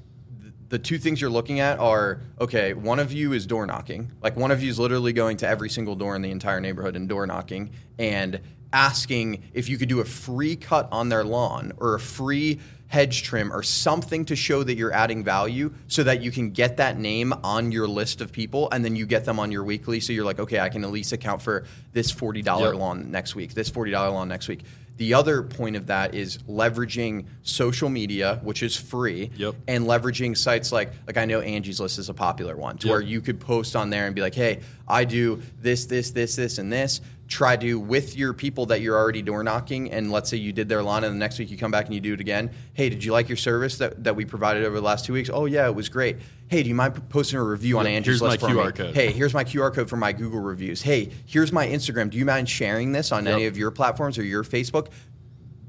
the 0.69 0.79
two 0.79 0.99
things 0.99 1.21
you're 1.21 1.31
looking 1.31 1.61
at 1.61 1.79
are 1.79 2.21
okay, 2.41 2.75
one 2.75 2.99
of 2.99 3.11
you 3.13 3.33
is 3.33 3.47
door 3.47 3.67
knocking. 3.67 4.11
Like, 4.23 4.37
one 4.37 4.51
of 4.51 4.63
you 4.63 4.69
is 4.71 4.79
literally 4.79 5.13
going 5.15 5.39
to 5.39 5.49
every 5.49 5.71
single 5.71 5.95
door 5.97 6.15
in 6.15 6.23
the 6.23 6.31
entire 6.31 6.61
neighborhood 6.61 6.95
and 6.97 7.09
door 7.09 7.27
knocking 7.27 7.71
and 7.99 8.41
asking 8.73 9.43
if 9.55 9.69
you 9.71 9.79
could 9.79 9.89
do 9.89 10.01
a 10.01 10.05
free 10.05 10.55
cut 10.57 10.87
on 10.93 11.09
their 11.09 11.25
lawn 11.25 11.73
or 11.79 11.95
a 11.95 12.01
free 12.01 12.61
hedge 12.89 13.23
trim 13.23 13.51
or 13.53 13.63
something 13.63 14.25
to 14.27 14.37
show 14.37 14.63
that 14.63 14.75
you're 14.77 14.93
adding 14.93 15.23
value 15.25 15.73
so 15.89 16.03
that 16.03 16.21
you 16.23 16.31
can 16.31 16.51
get 16.51 16.77
that 16.79 16.99
name 16.99 17.33
on 17.45 17.71
your 17.73 17.87
list 17.87 18.21
of 18.23 18.33
people 18.33 18.69
and 18.73 18.83
then 18.85 18.97
you 18.97 19.05
get 19.07 19.25
them 19.27 19.39
on 19.39 19.53
your 19.53 19.63
weekly 19.63 20.01
so 20.01 20.11
you're 20.11 20.25
like 20.25 20.39
okay 20.39 20.59
i 20.59 20.71
can 20.71 20.83
at 20.85 20.91
least 20.91 21.13
account 21.13 21.43
for 21.43 21.65
this 21.93 22.11
$40 22.11 22.45
Yep. 22.45 22.75
lawn 22.77 23.11
next 23.11 23.35
week 23.35 23.53
this 23.53 23.71
$40 23.71 23.93
lawn 23.93 24.27
next 24.29 24.49
week 24.49 24.61
the 24.99 25.15
other 25.15 25.43
point 25.43 25.75
of 25.77 25.87
that 25.87 26.15
is 26.15 26.39
leveraging 26.49 27.25
social 27.43 27.89
media, 27.89 28.41
which 28.43 28.63
is 28.63 28.77
free, 28.77 29.31
Yep. 29.37 29.55
and 29.67 29.87
leveraging 29.87 30.37
sites 30.37 30.71
like 30.73 30.93
like 31.07 31.17
I 31.17 31.25
know 31.25 31.41
Angie's 31.41 31.81
List 31.81 31.99
is 31.99 32.09
a 32.09 32.15
popular 32.15 32.57
one, 32.57 32.77
to 32.79 32.87
Yep. 32.89 32.93
where 32.93 33.01
you 33.01 33.21
could 33.21 33.41
post 33.41 33.75
on 33.75 33.91
there 33.91 34.07
and 34.07 34.15
be 34.15 34.21
like, 34.21 34.35
"Hey, 34.35 34.61
I 34.87 35.05
do 35.05 35.41
this, 35.63 35.87
this, 35.87 36.11
this, 36.11 36.37
this, 36.37 36.59
and 36.59 36.73
this." 36.73 37.01
Try 37.29 37.59
to 37.59 37.79
with 37.79 38.17
your 38.17 38.33
people 38.33 38.65
that 38.67 38.81
you're 38.81 38.97
already 38.97 39.21
door 39.21 39.43
knocking, 39.43 39.91
and 39.93 40.11
let's 40.11 40.31
say 40.31 40.39
you 40.39 40.51
did 40.51 40.67
their 40.67 40.83
lawn, 40.83 41.05
and 41.05 41.15
the 41.15 41.19
next 41.19 41.39
week 41.39 41.51
you 41.51 41.59
come 41.59 41.71
back 41.71 41.85
and 41.85 41.95
you 41.95 42.01
do 42.01 42.15
it 42.15 42.21
again. 42.21 42.51
Hey, 42.73 42.89
did 42.89 43.05
you 43.05 43.13
like 43.13 43.29
your 43.29 43.37
service 43.37 43.77
that, 43.79 44.03
that 44.05 44.17
we 44.17 44.25
provided 44.25 44.65
over 44.65 44.77
the 44.77 44.83
last 44.83 45.05
two 45.05 45.13
weeks? 45.13 45.29
Oh 45.31 45.45
yeah, 45.45 45.67
it 45.67 45.75
was 45.75 45.91
great. 45.91 46.17
Hey, 46.49 46.63
do 46.63 46.71
you 46.71 46.75
mind 46.75 47.07
posting 47.11 47.39
a 47.39 47.45
review 47.45 47.79
on 47.79 47.85
Yeah, 47.85 47.91
Angie's 47.93 48.13
here's 48.15 48.23
my 48.23 48.29
List 48.29 48.41
for 48.41 48.47
QR 48.49 48.67
me? 48.67 48.73
code. 48.73 48.95
Hey, 48.95 49.13
here's 49.13 49.35
my 49.35 49.45
QR 49.45 49.75
code 49.75 49.91
for 49.91 49.97
my 49.97 50.13
Google 50.15 50.41
reviews. 50.41 50.81
Hey, 50.81 51.11
here's 51.27 51.53
my 51.53 51.67
Instagram. 51.67 52.09
Do 52.09 52.17
you 52.17 52.25
mind 52.25 52.49
sharing 52.49 52.93
this 52.93 53.13
on 53.13 53.27
any 53.29 53.45
of 53.45 53.59
your 53.59 53.71
platforms 53.71 54.17
or 54.17 54.23
your 54.25 54.43
Facebook? 54.43 54.89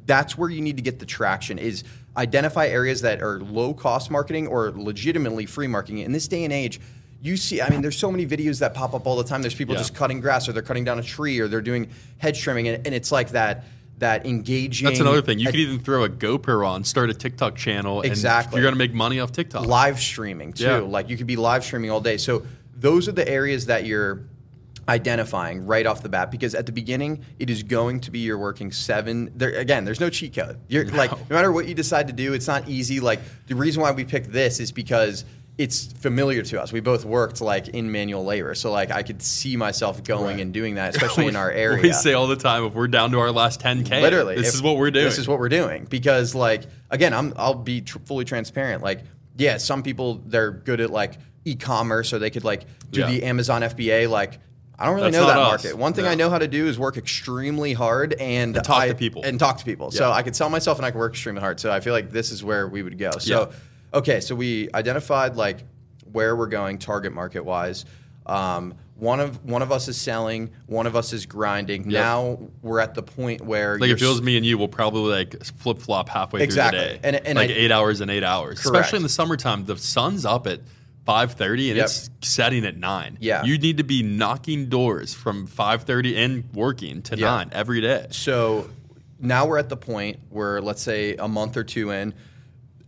That's 0.06 0.38
where 0.38 0.50
you 0.50 0.62
need 0.62 0.78
to 0.78 0.82
get 0.82 1.00
the 1.00 1.06
traction 1.06 1.60
is 1.60 1.84
identify 2.16 2.68
areas 2.68 3.02
that 3.02 3.22
are 3.22 3.42
low 3.42 3.74
cost 3.74 4.10
marketing 4.10 4.48
or 4.48 4.72
legitimately 4.72 5.46
free 5.46 5.68
marketing. 5.68 6.00
In 6.00 6.14
this 6.14 6.28
day 6.28 6.46
and 6.46 6.54
age, 6.54 6.80
you 7.22 7.36
see, 7.38 7.62
I 7.62 7.70
mean, 7.70 7.82
there's 7.82 7.98
so 7.98 8.12
many 8.12 8.26
videos 8.26 8.60
that 8.60 8.74
pop 8.74 8.94
up 8.94 9.06
all 9.06 9.18
the 9.18 9.24
time. 9.24 9.42
There's 9.42 9.54
people 9.56 9.76
Yeah. 9.76 9.80
just 9.82 9.94
cutting 9.96 10.22
grass 10.22 10.48
or 10.48 10.54
they're 10.54 10.62
cutting 10.64 10.86
down 10.86 11.00
a 11.00 11.04
tree 11.04 11.40
or 11.40 11.48
they're 11.48 11.62
doing 11.62 11.90
hedge 12.18 12.40
trimming 12.42 12.68
and, 12.68 12.86
and 12.86 12.96
it's 12.96 13.12
like 13.12 13.32
that 13.32 13.66
that 13.98 14.26
engaging 14.26 14.86
That's 14.88 15.02
another 15.02 15.22
thing. 15.22 15.40
You 15.40 15.48
could 15.48 15.56
even 15.58 15.80
throw 15.80 16.06
a 16.06 16.10
GoPro 16.10 16.66
on, 16.66 16.86
start 16.86 17.10
a 17.10 17.14
TikTok 17.14 17.58
channel, 17.58 18.00
and 18.00 18.10
Exactly. 18.10 18.56
you're 18.56 18.64
going 18.64 18.74
to 18.74 18.78
make 18.78 18.94
money 18.94 19.20
off 19.20 19.34
TikTok. 19.34 19.66
live 19.66 20.00
streaming 20.00 20.54
too. 20.54 20.64
Yeah. 20.64 20.78
Like 20.78 21.10
you 21.10 21.18
could 21.18 21.28
be 21.28 21.36
live 21.36 21.66
streaming 21.66 21.92
all 21.92 22.00
day. 22.00 22.16
So 22.16 22.44
those 22.74 23.10
are 23.10 23.12
the 23.12 23.28
areas 23.28 23.66
that 23.66 23.86
you're 23.86 24.22
identifying 24.88 25.66
right 25.68 25.86
off 25.86 26.02
the 26.02 26.10
bat 26.10 26.32
because 26.32 26.56
at 26.56 26.66
the 26.66 26.72
beginning 26.72 27.24
it 27.38 27.50
is 27.50 27.62
going 27.62 28.00
to 28.00 28.10
be 28.12 28.20
you're 28.20 28.38
working 28.40 28.72
seven 28.72 29.32
there 29.36 29.52
again 29.52 29.86
there's 29.86 30.00
no 30.00 30.10
cheat 30.10 30.34
code 30.34 30.58
you're 30.68 30.86
like 30.86 31.12
no 31.12 31.36
matter 31.36 31.52
what 31.52 31.68
you 31.68 31.76
decide 31.76 32.08
to 32.08 32.14
do 32.14 32.34
it's 32.34 32.48
not 32.48 32.68
easy 32.68 33.00
like 33.00 33.20
the 33.48 33.56
reason 33.56 33.84
why 33.84 33.92
we 33.92 34.04
picked 34.04 34.32
this 34.32 34.60
is 34.60 34.72
because 34.72 35.26
it's 35.60 35.92
familiar 35.92 36.42
to 36.42 36.60
us 36.62 36.72
we 36.72 36.80
both 36.80 37.04
worked 37.04 37.42
like 37.42 37.68
in 37.68 37.92
manual 37.92 38.24
labor 38.24 38.56
so 38.56 38.72
like 38.72 38.92
i 38.92 39.04
could 39.04 39.22
see 39.22 39.58
myself 39.58 40.02
going 40.06 40.38
Right. 40.38 40.40
and 40.40 40.54
doing 40.54 40.76
that 40.76 40.96
especially 40.96 41.28
in 41.28 41.36
our 41.36 41.52
area 41.52 41.84
We 41.84 41.92
say 41.92 42.14
all 42.14 42.28
the 42.28 42.38
time 42.38 42.64
if 42.64 42.74
we're 42.74 42.88
down 42.88 43.12
to 43.12 43.20
our 43.20 43.30
last 43.32 43.60
10K, 43.62 44.02
literally 44.02 44.36
this 44.36 44.56
is 44.56 44.62
what 44.62 44.78
we're 44.78 44.90
doing. 44.90 45.04
this 45.06 45.18
is 45.18 45.28
what 45.28 45.38
we're 45.38 45.50
doing 45.50 45.86
because 45.90 46.34
like 46.34 46.64
again 46.90 47.14
i'm 47.14 47.34
i'll 47.36 47.54
be 47.54 47.82
tr- 47.82 48.00
fully 48.06 48.24
transparent 48.24 48.82
like 48.82 49.02
yeah 49.38 49.58
some 49.58 49.84
people 49.84 50.22
they're 50.28 50.52
good 50.52 50.80
at 50.80 50.90
like 50.92 51.16
e-commerce 51.44 52.14
or 52.14 52.20
they 52.20 52.30
could 52.30 52.46
like 52.46 52.64
do 52.92 53.02
Yeah. 53.02 53.08
the 53.12 53.24
amazon 53.24 53.62
fba 53.62 54.10
like 54.10 54.40
i 54.78 54.86
don't 54.86 54.96
really 54.96 55.12
That's 55.12 55.22
know 55.22 55.28
that 55.28 55.38
us. 55.40 55.64
market 55.66 55.78
one 55.78 55.92
thing 55.94 56.06
No. 56.06 56.12
i 56.12 56.16
know 56.16 56.30
how 56.30 56.38
to 56.38 56.48
do 56.48 56.68
is 56.68 56.80
work 56.80 56.96
extremely 56.96 57.74
hard 57.74 58.14
and, 58.14 58.56
And 58.56 58.64
talk 58.66 58.78
I- 58.84 58.88
to 58.90 58.96
people. 58.96 59.24
and 59.24 59.38
talk 59.38 59.58
to 59.58 59.66
people 59.66 59.92
so 59.92 60.10
i 60.12 60.24
could 60.24 60.36
sell 60.38 60.50
myself 60.50 60.78
and 60.80 60.86
i 60.86 60.92
could 60.92 61.00
work 61.00 61.12
extremely 61.14 61.42
hard 61.42 61.60
so 61.60 61.70
i 61.72 61.82
feel 61.82 61.92
like 61.94 62.12
this 62.12 62.32
is 62.32 62.44
where 62.46 62.66
we 62.68 62.82
would 62.82 62.98
go 62.98 63.12
so 63.20 63.50
Yeah. 63.50 63.56
Okay 63.94 64.20
so 64.20 64.36
we 64.36 64.70
identified 64.74 65.36
like 65.36 65.60
where 66.12 66.36
we're 66.36 66.48
going 66.48 66.78
target 66.78 67.14
market 67.14 67.44
wise 67.46 67.86
um, 68.26 68.76
one 68.96 69.20
of 69.20 69.44
one 69.46 69.62
of 69.62 69.72
us 69.72 69.88
is 69.88 70.00
selling 70.00 70.52
one 70.68 70.86
of 70.86 70.96
us 70.96 71.14
is 71.14 71.26
grinding 71.26 71.88
now 71.88 72.38
we're 72.62 72.80
at 72.80 72.94
the 72.96 73.02
point 73.02 73.42
where 73.42 73.80
like 73.80 73.90
if 73.90 74.02
it 74.02 74.06
was 74.08 74.22
me 74.22 74.38
and 74.38 74.46
you, 74.46 74.58
we'll 74.58 74.68
probably 74.68 75.12
like 75.12 75.44
flip 75.44 75.80
flop 75.80 76.10
halfway 76.10 76.42
Exactly. 76.44 76.80
through 76.80 76.88
the 76.90 76.94
day, 76.96 77.00
And- 77.04 77.28
and 77.28 77.36
like 77.38 77.50
I- 77.50 77.54
eight 77.54 77.72
hours 77.72 78.02
and 78.02 78.12
eight 78.12 78.24
hours. 78.24 78.60
Correct. 78.60 78.76
Especially 78.76 78.98
in 78.98 79.04
the 79.04 79.10
summertime, 79.10 79.66
the 79.66 79.78
sun's 79.78 80.26
up 80.26 80.46
at 80.48 80.60
five 81.06 81.32
thirty 81.34 81.70
and 81.70 81.78
Yep. 81.78 81.86
it's 81.86 82.10
setting 82.22 82.66
at 82.66 82.76
nine. 82.78 83.18
Yeah. 83.22 83.44
you 83.46 83.58
need 83.58 83.78
to 83.78 83.84
be 83.84 84.04
knocking 84.04 84.68
doors 84.68 85.14
from 85.14 85.48
five 85.48 85.84
thirty 85.84 86.16
and 86.18 86.44
working 86.54 87.02
to 87.04 87.18
Yeah. 87.18 87.26
nine 87.28 87.50
every 87.54 87.80
day. 87.82 88.08
So 88.12 88.70
now 89.20 89.48
we're 89.48 89.58
at 89.60 89.70
the 89.70 89.78
point 89.78 90.20
where, 90.30 90.62
let's 90.62 90.82
say, 90.84 91.16
a 91.16 91.28
month 91.28 91.56
or 91.58 91.64
two 91.64 91.90
in, 91.92 92.14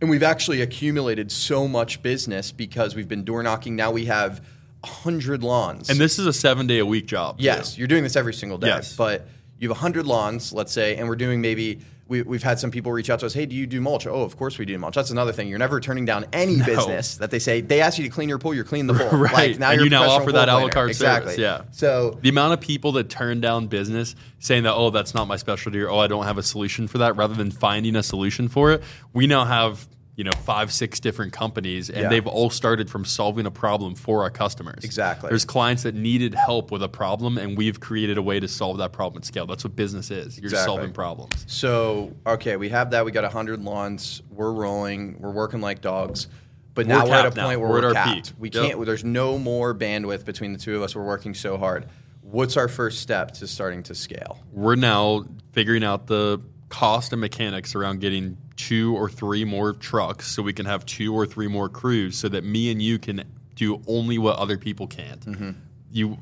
and 0.02 0.10
we've 0.10 0.24
actually 0.24 0.60
accumulated 0.60 1.30
so 1.30 1.68
much 1.68 2.02
business 2.02 2.50
because 2.50 2.96
we've 2.96 3.06
been 3.06 3.24
door 3.24 3.40
knocking. 3.42 3.76
Now 3.76 3.92
we 3.92 4.06
have 4.06 4.44
hundred 4.84 5.44
lawns. 5.44 5.88
And 5.88 5.98
this 5.98 6.18
is 6.18 6.26
a 6.26 6.32
seven 6.32 6.66
day 6.66 6.80
a 6.80 6.86
week 6.86 7.06
job. 7.06 7.38
too. 7.38 7.44
yes, 7.44 7.78
you're 7.78 7.86
doing 7.86 8.02
this 8.02 8.16
every 8.16 8.34
single 8.34 8.58
day. 8.58 8.66
Yes. 8.66 8.96
But 8.96 9.28
you 9.60 9.68
have 9.68 9.78
hundred 9.78 10.04
lawns, 10.06 10.52
let's 10.52 10.72
say, 10.72 10.96
and 10.96 11.08
we're 11.08 11.16
doing 11.16 11.40
maybe. 11.40 11.80
We, 12.12 12.20
we've 12.20 12.42
had 12.42 12.58
some 12.58 12.70
people 12.70 12.92
reach 12.92 13.08
out 13.08 13.20
to 13.20 13.26
us. 13.26 13.32
Hey, 13.32 13.46
do 13.46 13.56
you 13.56 13.66
do 13.66 13.80
mulch? 13.80 14.06
Oh, 14.06 14.20
of 14.20 14.36
course 14.36 14.58
we 14.58 14.66
do 14.66 14.76
mulch. 14.78 14.94
That's 14.94 15.10
another 15.10 15.32
thing. 15.32 15.48
You're 15.48 15.58
never 15.58 15.80
turning 15.80 16.04
down 16.04 16.26
any 16.30 16.60
business 16.62 17.16
that 17.16 17.30
they 17.30 17.38
say 17.38 17.62
they 17.62 17.80
ask 17.80 17.98
you 17.98 18.04
to 18.04 18.10
clean 18.10 18.28
your 18.28 18.38
pool. 18.38 18.52
You're 18.52 18.64
cleaning 18.64 18.86
the 18.86 18.94
pool. 18.94 19.18
Right. 19.22 19.32
Like, 19.32 19.58
now 19.58 19.70
And 19.70 19.76
you're 19.76 19.84
you 19.84 19.90
now 19.90 20.10
offer 20.10 20.30
that 20.32 20.50
a 20.50 20.56
la 20.58 20.68
carte 20.68 20.90
exactly. 20.90 21.36
service, 21.36 21.40
yeah. 21.40 21.62
So 21.70 22.18
The 22.20 22.28
amount 22.28 22.52
of 22.52 22.60
people 22.60 22.92
that 22.92 23.08
turn 23.08 23.40
down 23.40 23.68
business 23.68 24.14
saying 24.40 24.64
that, 24.64 24.74
oh, 24.74 24.90
that's 24.90 25.14
not 25.14 25.26
my 25.26 25.36
specialty 25.36 25.80
or 25.80 25.88
oh, 25.88 25.98
I 25.98 26.06
don't 26.06 26.24
have 26.24 26.36
a 26.36 26.42
solution 26.42 26.86
for 26.86 26.98
that, 26.98 27.16
rather 27.16 27.34
than 27.34 27.50
finding 27.50 27.96
a 27.96 28.02
solution 28.02 28.48
for 28.48 28.72
it, 28.72 28.82
we 29.14 29.26
now 29.26 29.44
have, 29.46 29.88
you 30.14 30.24
know, 30.24 30.32
five, 30.44 30.70
six 30.70 31.00
different 31.00 31.32
companies 31.32 31.88
and 31.88 32.00
Yeah. 32.02 32.08
they've 32.10 32.26
all 32.26 32.50
started 32.50 32.90
from 32.90 33.04
solving 33.04 33.46
a 33.46 33.50
problem 33.50 33.94
for 33.94 34.22
our 34.22 34.28
customers. 34.30 34.84
Exactly. 34.84 35.30
There's 35.30 35.46
clients 35.46 35.84
that 35.84 35.94
needed 35.94 36.34
help 36.34 36.70
with 36.70 36.82
a 36.82 36.88
problem 36.88 37.38
and 37.38 37.56
we've 37.56 37.80
created 37.80 38.18
a 38.18 38.22
way 38.22 38.38
to 38.38 38.46
solve 38.46 38.76
that 38.78 38.92
problem 38.92 39.22
at 39.22 39.24
scale. 39.24 39.46
That's 39.46 39.64
what 39.64 39.74
business 39.74 40.10
is. 40.10 40.36
You're 40.36 40.44
Exactly. 40.50 40.66
solving 40.66 40.92
problems. 40.92 41.44
So 41.48 42.12
okay, 42.26 42.56
we 42.56 42.68
have 42.68 42.90
that. 42.90 43.06
We 43.06 43.10
got 43.12 43.30
hundred 43.32 43.62
lawns. 43.64 44.20
We're 44.30 44.52
rolling. 44.52 45.16
We're 45.18 45.30
working 45.30 45.62
like 45.62 45.80
dogs. 45.80 46.28
But 46.74 46.86
We're 46.86 46.94
now 46.98 47.06
we're 47.06 47.14
at 47.14 47.32
a 47.32 47.34
now. 47.34 47.46
point 47.46 47.60
where 47.60 47.68
We're 47.70 47.80
we're, 47.82 47.90
at 47.90 47.96
our 47.96 48.04
capped. 48.04 48.26
peak. 48.28 48.34
We 48.38 48.50
Yep. 48.50 48.70
can't. 48.72 48.84
There's 48.86 49.04
no 49.04 49.38
more 49.38 49.74
bandwidth 49.74 50.24
between 50.26 50.52
the 50.52 50.58
two 50.58 50.76
of 50.76 50.82
us. 50.82 50.94
We're 50.94 51.04
working 51.06 51.32
so 51.34 51.56
hard. 51.56 51.86
What's 52.20 52.56
our 52.58 52.68
first 52.68 53.00
step 53.00 53.32
to 53.34 53.46
starting 53.46 53.82
to 53.84 53.94
scale? 53.94 54.38
we're 54.52 54.74
now 54.76 55.24
figuring 55.52 55.84
out 55.84 56.06
the 56.06 56.40
cost 56.72 57.12
and 57.12 57.20
mechanics 57.20 57.74
around 57.74 58.00
getting 58.00 58.38
two 58.56 58.96
or 58.96 59.10
three 59.10 59.44
more 59.44 59.74
trucks 59.74 60.26
so 60.26 60.42
we 60.42 60.54
can 60.54 60.64
have 60.64 60.86
two 60.86 61.14
or 61.14 61.26
three 61.26 61.46
more 61.46 61.68
crews 61.68 62.16
so 62.16 62.30
that 62.30 62.44
me 62.44 62.72
and 62.72 62.80
you 62.80 62.98
can 62.98 63.22
do 63.54 63.82
only 63.86 64.16
what 64.16 64.38
other 64.38 64.56
people 64.56 64.86
can't. 64.86 65.20
Mm-hmm. 65.20 65.50
You 65.92 66.16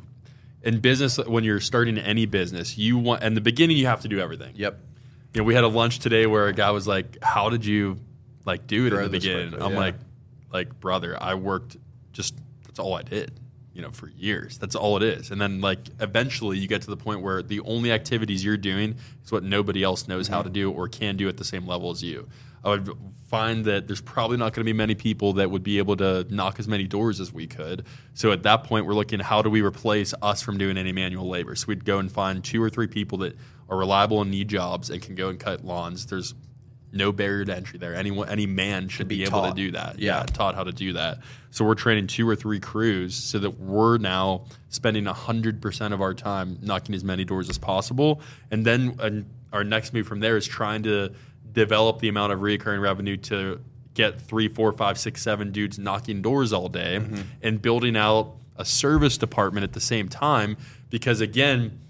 in 0.63 0.81
business 0.81 1.19
when 1.19 1.45
you're 1.45 1.61
starting 1.61 1.99
any 1.99 2.27
business, 2.27 2.77
you 2.77 2.99
want 2.99 3.23
in 3.23 3.35
the 3.35 3.41
beginning 3.41 3.77
you 3.77 3.87
have 3.87 4.01
to 4.01 4.09
do 4.09 4.19
everything. 4.19 4.53
Yep. 4.57 4.77
You 5.33 5.41
know, 5.41 5.45
we 5.45 5.55
had 5.55 5.63
a 5.63 5.69
lunch 5.69 6.01
today 6.01 6.27
where 6.27 6.49
a 6.49 6.53
guy 6.53 6.73
was 6.73 6.89
like, 6.89 7.23
"How 7.23 7.49
did 7.49 7.65
you 7.65 7.99
like 8.45 8.67
do 8.67 8.87
it 8.87 8.91
Grow 8.91 9.05
in 9.05 9.05
the 9.05 9.19
beginning?" 9.19 9.55
I'm 9.63 9.75
yeah. 9.75 9.79
like, 9.79 9.95
"Like, 10.53 10.81
brother, 10.81 11.17
I 11.23 11.35
worked 11.37 11.77
just 12.13 12.35
that's 12.67 12.81
all 12.81 12.95
I 12.95 13.03
did." 13.03 13.31
You 13.81 13.87
know, 13.87 13.93
for 13.93 14.11
years. 14.11 14.59
That's 14.59 14.75
all 14.75 14.99
it 14.99 15.03
is. 15.03 15.31
And 15.31 15.41
then, 15.41 15.63
like, 15.63 15.79
eventually 16.01 16.59
you 16.59 16.69
get 16.69 16.83
to 16.83 16.91
the 16.91 16.99
point 16.99 17.23
where 17.23 17.43
the 17.43 17.61
only 17.61 17.93
activities 17.93 18.45
you're 18.45 18.59
doing 18.59 18.97
is 19.25 19.33
what 19.33 19.43
nobody 19.43 19.83
else 19.83 20.07
knows 20.07 20.29
how 20.29 20.43
to 20.43 20.51
mm-hmm. 20.51 20.53
do 20.53 20.71
or 20.71 20.87
can 20.87 21.17
do 21.17 21.31
at 21.31 21.39
the 21.39 21.47
same 21.47 21.67
level 21.67 21.91
as 21.91 22.03
you. 22.03 22.29
I 22.63 22.69
would 22.69 22.95
find 23.29 23.65
that 23.65 23.87
there's 23.87 24.03
probably 24.03 24.37
not 24.37 24.53
going 24.53 24.67
to 24.67 24.71
be 24.71 24.77
many 24.77 24.95
people 24.95 25.33
that 25.33 25.51
would 25.51 25.63
be 25.63 25.79
able 25.79 25.97
to 25.97 26.27
knock 26.29 26.59
as 26.59 26.69
many 26.69 26.87
doors 26.87 27.21
as 27.21 27.33
we 27.33 27.47
could. 27.47 27.87
So 28.13 28.33
at 28.33 28.43
that 28.43 28.65
point, 28.65 28.85
we're 28.85 28.93
looking 28.93 29.19
how 29.19 29.41
do 29.41 29.49
we 29.49 29.63
replace 29.63 30.13
us 30.21 30.43
from 30.43 30.59
doing 30.59 30.77
any 30.77 30.93
manual 30.93 31.27
labor? 31.27 31.55
So 31.55 31.65
we'd 31.69 31.87
go 31.87 32.01
and 32.01 32.13
find 32.13 32.45
two 32.45 32.63
or 32.63 32.69
three 32.69 32.87
people 32.87 33.17
that 33.19 33.35
are 33.71 33.79
reliable 33.79 34.21
and 34.21 34.31
need 34.31 34.49
jobs 34.49 34.91
and 34.91 35.01
can 35.01 35.15
go 35.15 35.31
and 35.31 35.41
cut 35.41 35.65
lawns. 35.65 36.05
There's 36.05 36.35
no 36.93 37.13
barrier 37.13 37.45
to 37.45 37.55
entry 37.57 37.79
there. 37.79 37.95
Anyone, 37.95 38.29
any 38.29 38.47
man 38.47 38.89
should 38.89 39.09
be 39.09 39.19
be, 39.19 39.23
able 39.25 39.43
taught. 39.43 39.57
to 39.57 39.63
do 39.63 39.71
that. 39.73 39.99
Yeah. 39.99 40.23
taught 40.25 40.55
how 40.55 40.65
to 40.65 40.73
do 40.73 40.95
that. 40.95 41.19
So 41.51 41.65
we're 41.65 41.75
training 41.75 42.07
two 42.09 42.29
or 42.29 42.35
three 42.37 42.61
crews 42.61 43.15
so 43.15 43.39
that 43.39 43.59
we're 43.61 43.99
now 43.99 44.45
spending 44.69 45.05
hundred 45.05 45.61
percent 45.63 45.95
of 45.95 46.01
our 46.01 46.15
time 46.15 46.59
knocking 46.63 46.95
as 46.95 47.05
many 47.05 47.25
doors 47.25 47.49
as 47.49 47.59
possible. 47.59 48.21
And 48.51 48.65
then 48.65 48.97
uh, 48.99 49.11
our 49.57 49.65
next 49.65 49.93
move 49.93 50.07
from 50.07 50.21
there 50.21 50.37
is 50.37 50.47
trying 50.47 50.83
to 50.85 51.13
develop 51.53 51.99
the 52.01 52.09
amount 52.09 52.33
of 52.33 52.43
recurring 52.43 52.81
revenue 52.81 53.17
to 53.17 53.61
get 53.95 54.21
three, 54.21 54.49
four, 54.49 54.73
five, 54.73 54.97
six, 54.99 55.21
seven 55.23 55.51
dudes 55.51 55.79
knocking 55.79 56.23
doors 56.23 56.53
all 56.53 56.69
day 56.69 56.99
Mm-hmm. 57.01 57.23
and 57.43 57.61
building 57.61 57.97
out 57.97 58.35
a 58.57 58.65
service 58.65 59.19
department 59.19 59.65
at 59.65 59.73
the 59.73 59.81
same 59.81 60.09
time. 60.09 60.57
Because 60.91 61.21
again, 61.21 61.81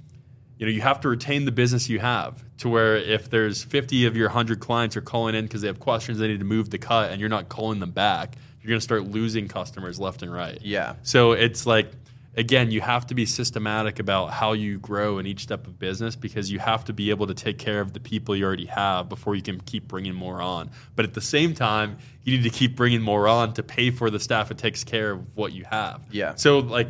you 0.61 0.67
know 0.67 0.71
you 0.73 0.83
have 0.83 1.01
to 1.01 1.09
retain 1.09 1.47
the 1.47 1.51
business 1.53 1.89
you 1.89 1.99
have 1.99 2.45
to 2.59 2.69
where 2.69 2.97
if 2.97 3.31
there's 3.31 3.65
50 3.65 4.05
of 4.07 4.15
your 4.17 4.29
100 4.29 4.61
clients 4.61 4.95
are 4.97 5.01
calling 5.01 5.35
in 5.35 5.47
because 5.47 5.63
they 5.63 5.67
have 5.67 5.81
questions 5.81 6.19
they 6.19 6.29
need 6.29 6.39
to 6.41 6.45
move 6.45 6.69
the 6.71 6.79
cut 6.79 7.11
and 7.11 7.19
you're 7.19 7.29
not 7.31 7.49
calling 7.49 7.81
them 7.81 7.91
back 7.91 8.37
you're 8.61 8.69
going 8.69 8.79
to 8.79 8.85
start 8.85 9.05
losing 9.05 9.49
customers 9.49 9.99
left 9.99 10.23
and 10.23 10.33
right 10.33 10.59
Yeah. 10.63 10.95
so 11.03 11.33
it's 11.33 11.65
like 11.67 11.91
again 12.37 12.71
you 12.71 12.81
have 12.81 13.07
to 13.09 13.15
be 13.15 13.25
systematic 13.27 13.99
about 13.99 14.31
how 14.33 14.53
you 14.53 14.79
grow 14.79 15.19
in 15.19 15.27
each 15.27 15.41
step 15.43 15.67
of 15.67 15.79
business 15.79 16.15
because 16.15 16.53
you 16.53 16.59
have 16.61 16.85
to 16.85 16.93
be 16.93 17.11
able 17.11 17.27
to 17.27 17.35
take 17.35 17.59
care 17.59 17.81
of 17.81 17.93
the 17.93 17.99
people 18.01 18.37
you 18.37 18.45
already 18.45 18.67
have 18.67 19.09
before 19.09 19.35
you 19.35 19.43
can 19.43 19.59
keep 19.63 19.89
bringing 19.89 20.15
more 20.15 20.41
on 20.43 20.71
but 20.95 21.05
at 21.07 21.15
the 21.15 21.21
same 21.23 21.55
time 21.55 21.97
you 22.23 22.37
need 22.37 22.45
to 22.45 22.51
keep 22.51 22.77
bringing 22.77 23.01
more 23.01 23.27
on 23.27 23.53
to 23.55 23.63
pay 23.63 23.91
for 23.91 24.11
the 24.11 24.21
staff 24.21 24.49
that 24.49 24.59
takes 24.59 24.85
care 24.85 25.11
of 25.13 25.27
what 25.35 25.53
you 25.55 25.65
have 25.65 26.03
Yeah. 26.13 26.35
so 26.37 26.59
like 26.61 26.89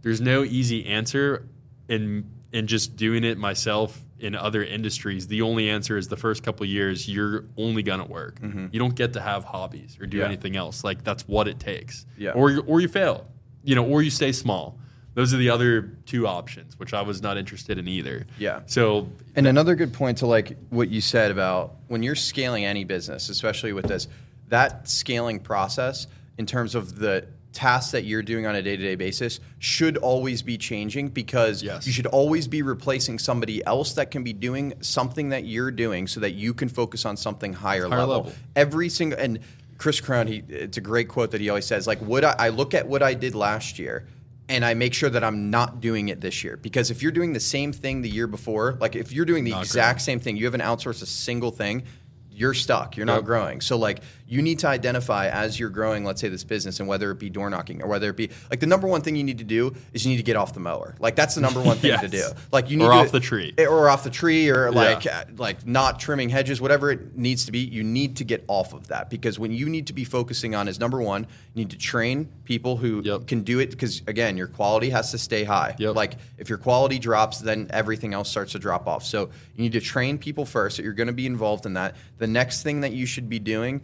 there's 0.00 0.20
no 0.20 0.42
easy 0.42 0.86
answer 0.86 1.46
in 1.88 2.24
in 2.52 2.66
just 2.66 2.96
doing 2.96 3.24
it 3.24 3.38
myself 3.38 4.02
in 4.18 4.34
other 4.36 4.62
industries. 4.62 5.26
The 5.26 5.42
only 5.42 5.68
answer 5.70 5.96
is 5.96 6.06
the 6.08 6.16
first 6.16 6.42
couple 6.44 6.64
of 6.64 6.70
years 6.70 7.08
you're 7.08 7.44
only 7.56 7.82
gonna 7.82 8.04
work. 8.06 8.40
Mm-hmm. 8.40 8.66
You 8.70 8.78
don't 8.78 8.94
get 8.94 9.14
to 9.14 9.20
have 9.20 9.42
hobbies 9.44 9.98
or 10.00 10.06
do 10.06 10.18
Yeah. 10.18 10.26
anything 10.26 10.54
else. 10.56 10.84
Like 10.84 11.02
that's 11.02 11.26
what 11.26 11.48
it 11.48 11.58
takes. 11.58 12.06
Yeah. 12.16 12.30
Or 12.32 12.50
you, 12.50 12.60
or 12.60 12.80
you 12.80 12.88
fail. 12.88 13.26
You 13.64 13.74
know, 13.74 13.84
or 13.84 14.02
you 14.02 14.10
stay 14.10 14.32
small. 14.32 14.78
those 15.14 15.34
are 15.34 15.36
the 15.36 15.50
other 15.50 15.82
two 16.06 16.26
options, 16.26 16.78
which 16.78 16.94
I 16.94 17.02
was 17.02 17.20
not 17.20 17.36
interested 17.36 17.76
in 17.76 17.86
either. 17.86 18.26
Yeah. 18.38 18.60
So 18.64 19.08
And 19.36 19.46
another 19.46 19.74
good 19.74 19.92
point 19.92 20.18
to 20.18 20.26
like 20.26 20.56
what 20.70 20.88
you 20.88 21.02
said 21.02 21.30
about 21.30 21.74
when 21.88 22.02
you're 22.02 22.14
scaling 22.14 22.64
any 22.64 22.84
business, 22.84 23.28
especially 23.28 23.74
with 23.74 23.86
this, 23.88 24.08
that 24.48 24.88
scaling 24.88 25.38
process 25.40 26.06
in 26.38 26.46
terms 26.46 26.74
of 26.74 26.98
the 26.98 27.26
tasks 27.52 27.92
that 27.92 28.04
you're 28.04 28.22
doing 28.22 28.46
on 28.46 28.54
a 28.54 28.62
day-to-day 28.62 28.94
basis 28.94 29.40
should 29.58 29.96
always 29.98 30.42
be 30.42 30.56
changing 30.56 31.08
because 31.08 31.62
Yes. 31.62 31.86
you 31.86 31.92
should 31.92 32.06
always 32.06 32.48
be 32.48 32.62
replacing 32.62 33.18
somebody 33.18 33.64
else 33.66 33.92
that 33.94 34.10
can 34.10 34.22
be 34.24 34.32
doing 34.32 34.72
something 34.80 35.28
that 35.30 35.44
you're 35.44 35.70
doing 35.70 36.06
so 36.06 36.20
that 36.20 36.32
you 36.32 36.54
can 36.54 36.68
focus 36.68 37.04
on 37.04 37.16
something 37.16 37.52
higher, 37.52 37.88
level. 37.88 38.06
level. 38.08 38.32
Every 38.56 38.88
single 38.88 39.18
and 39.18 39.38
Chris 39.78 40.00
Crown, 40.00 40.26
he 40.28 40.42
it's 40.48 40.76
a 40.78 40.80
great 40.80 41.08
quote 41.08 41.32
that 41.32 41.40
he 41.40 41.48
always 41.48 41.66
says, 41.66 41.86
like, 41.86 42.00
would 42.02 42.24
I, 42.24 42.34
I 42.38 42.48
look 42.50 42.72
at 42.72 42.86
what 42.88 43.02
I 43.02 43.14
did 43.14 43.34
last 43.34 43.78
year 43.78 44.06
and 44.48 44.64
I 44.64 44.74
make 44.74 44.94
sure 44.94 45.10
that 45.10 45.24
I'm 45.24 45.50
not 45.50 45.80
doing 45.80 46.08
it 46.08 46.20
this 46.20 46.42
year. 46.44 46.56
Because 46.56 46.90
if 46.90 47.02
you're 47.02 47.12
doing 47.12 47.32
the 47.32 47.40
same 47.40 47.72
thing 47.72 48.02
the 48.02 48.08
year 48.08 48.26
before, 48.26 48.76
like 48.80 48.96
if 48.96 49.12
you're 49.12 49.24
doing 49.24 49.44
the 49.44 49.50
Not 49.52 49.62
exact 49.64 50.02
same 50.02 50.20
thing, 50.20 50.36
you 50.36 50.44
haven't 50.44 50.60
outsourced 50.62 51.02
a 51.02 51.06
single 51.06 51.50
thing, 51.50 51.84
you're 52.30 52.54
stuck. 52.54 52.96
You're 52.96 53.06
not 53.06 53.16
Yep. 53.16 53.24
growing. 53.24 53.60
So 53.60 53.76
like 53.76 54.00
you 54.32 54.40
need 54.40 54.58
to 54.60 54.66
identify 54.66 55.28
as 55.28 55.60
you're 55.60 55.68
growing, 55.68 56.04
let's 56.04 56.20
say 56.22 56.28
this 56.30 56.42
business, 56.42 56.80
and 56.80 56.88
whether 56.88 57.10
it 57.10 57.18
be 57.18 57.28
door 57.28 57.50
knocking 57.50 57.82
or 57.82 57.86
whether 57.86 58.08
it 58.08 58.16
be 58.16 58.30
like 58.50 58.60
the 58.60 58.66
number 58.66 58.86
one 58.88 59.02
thing 59.02 59.14
you 59.14 59.24
need 59.24 59.36
to 59.38 59.44
do 59.44 59.74
is 59.92 60.06
you 60.06 60.10
need 60.10 60.16
to 60.16 60.22
get 60.22 60.36
off 60.36 60.54
the 60.54 60.60
mower. 60.60 60.94
Like 61.00 61.16
that's 61.16 61.34
the 61.34 61.42
number 61.42 61.60
one 61.60 61.76
thing 61.76 61.98
to 62.00 62.08
do. 62.08 62.16
Yes. 62.16 62.34
Like 62.50 62.70
you 62.70 62.78
need 62.78 62.84
Or 62.86 62.92
to, 62.92 62.96
off 62.96 63.12
the 63.12 63.20
tree. 63.20 63.52
or 63.58 63.90
off 63.90 64.04
the 64.04 64.10
tree, 64.10 64.48
or 64.48 64.70
like 64.72 65.04
Yeah. 65.04 65.18
uh, 65.28 65.32
like 65.36 65.66
not 65.66 66.00
trimming 66.00 66.30
hedges, 66.30 66.60
whatever 66.62 66.90
it 66.90 67.14
needs 67.16 67.44
to 67.44 67.52
be. 67.52 67.58
You 67.58 67.82
need 67.84 68.16
to 68.16 68.24
get 68.24 68.42
off 68.48 68.72
of 68.72 68.88
that 68.88 69.10
because 69.10 69.38
when 69.38 69.52
you 69.52 69.68
need 69.68 69.88
to 69.88 69.92
be 69.92 70.04
focusing 70.04 70.54
on 70.54 70.66
is 70.66 70.80
number 70.80 71.02
one, 71.02 71.22
you 71.54 71.64
need 71.64 71.70
to 71.70 71.78
train 71.78 72.28
people 72.44 72.78
who 72.78 73.02
Yep. 73.04 73.26
can 73.26 73.42
do 73.42 73.58
it 73.58 73.70
because 73.70 74.00
again, 74.06 74.38
your 74.38 74.46
quality 74.46 74.88
has 74.90 75.10
to 75.10 75.18
stay 75.18 75.44
high. 75.44 75.74
Yep. 75.78 75.94
Like 75.94 76.14
if 76.38 76.48
your 76.48 76.58
quality 76.58 76.98
drops, 76.98 77.38
then 77.40 77.66
everything 77.70 78.14
else 78.14 78.30
starts 78.30 78.52
to 78.52 78.58
drop 78.58 78.86
off. 78.86 79.04
So 79.04 79.28
you 79.56 79.62
need 79.64 79.72
to 79.72 79.80
train 79.80 80.16
people 80.16 80.46
first. 80.46 80.78
That 80.78 80.84
you're 80.84 80.94
going 80.94 81.08
to 81.08 81.12
be 81.12 81.26
involved 81.26 81.66
in 81.66 81.74
that. 81.74 81.96
The 82.16 82.26
next 82.26 82.62
thing 82.62 82.80
that 82.80 82.92
you 82.92 83.04
should 83.04 83.28
be 83.28 83.38
doing, 83.38 83.82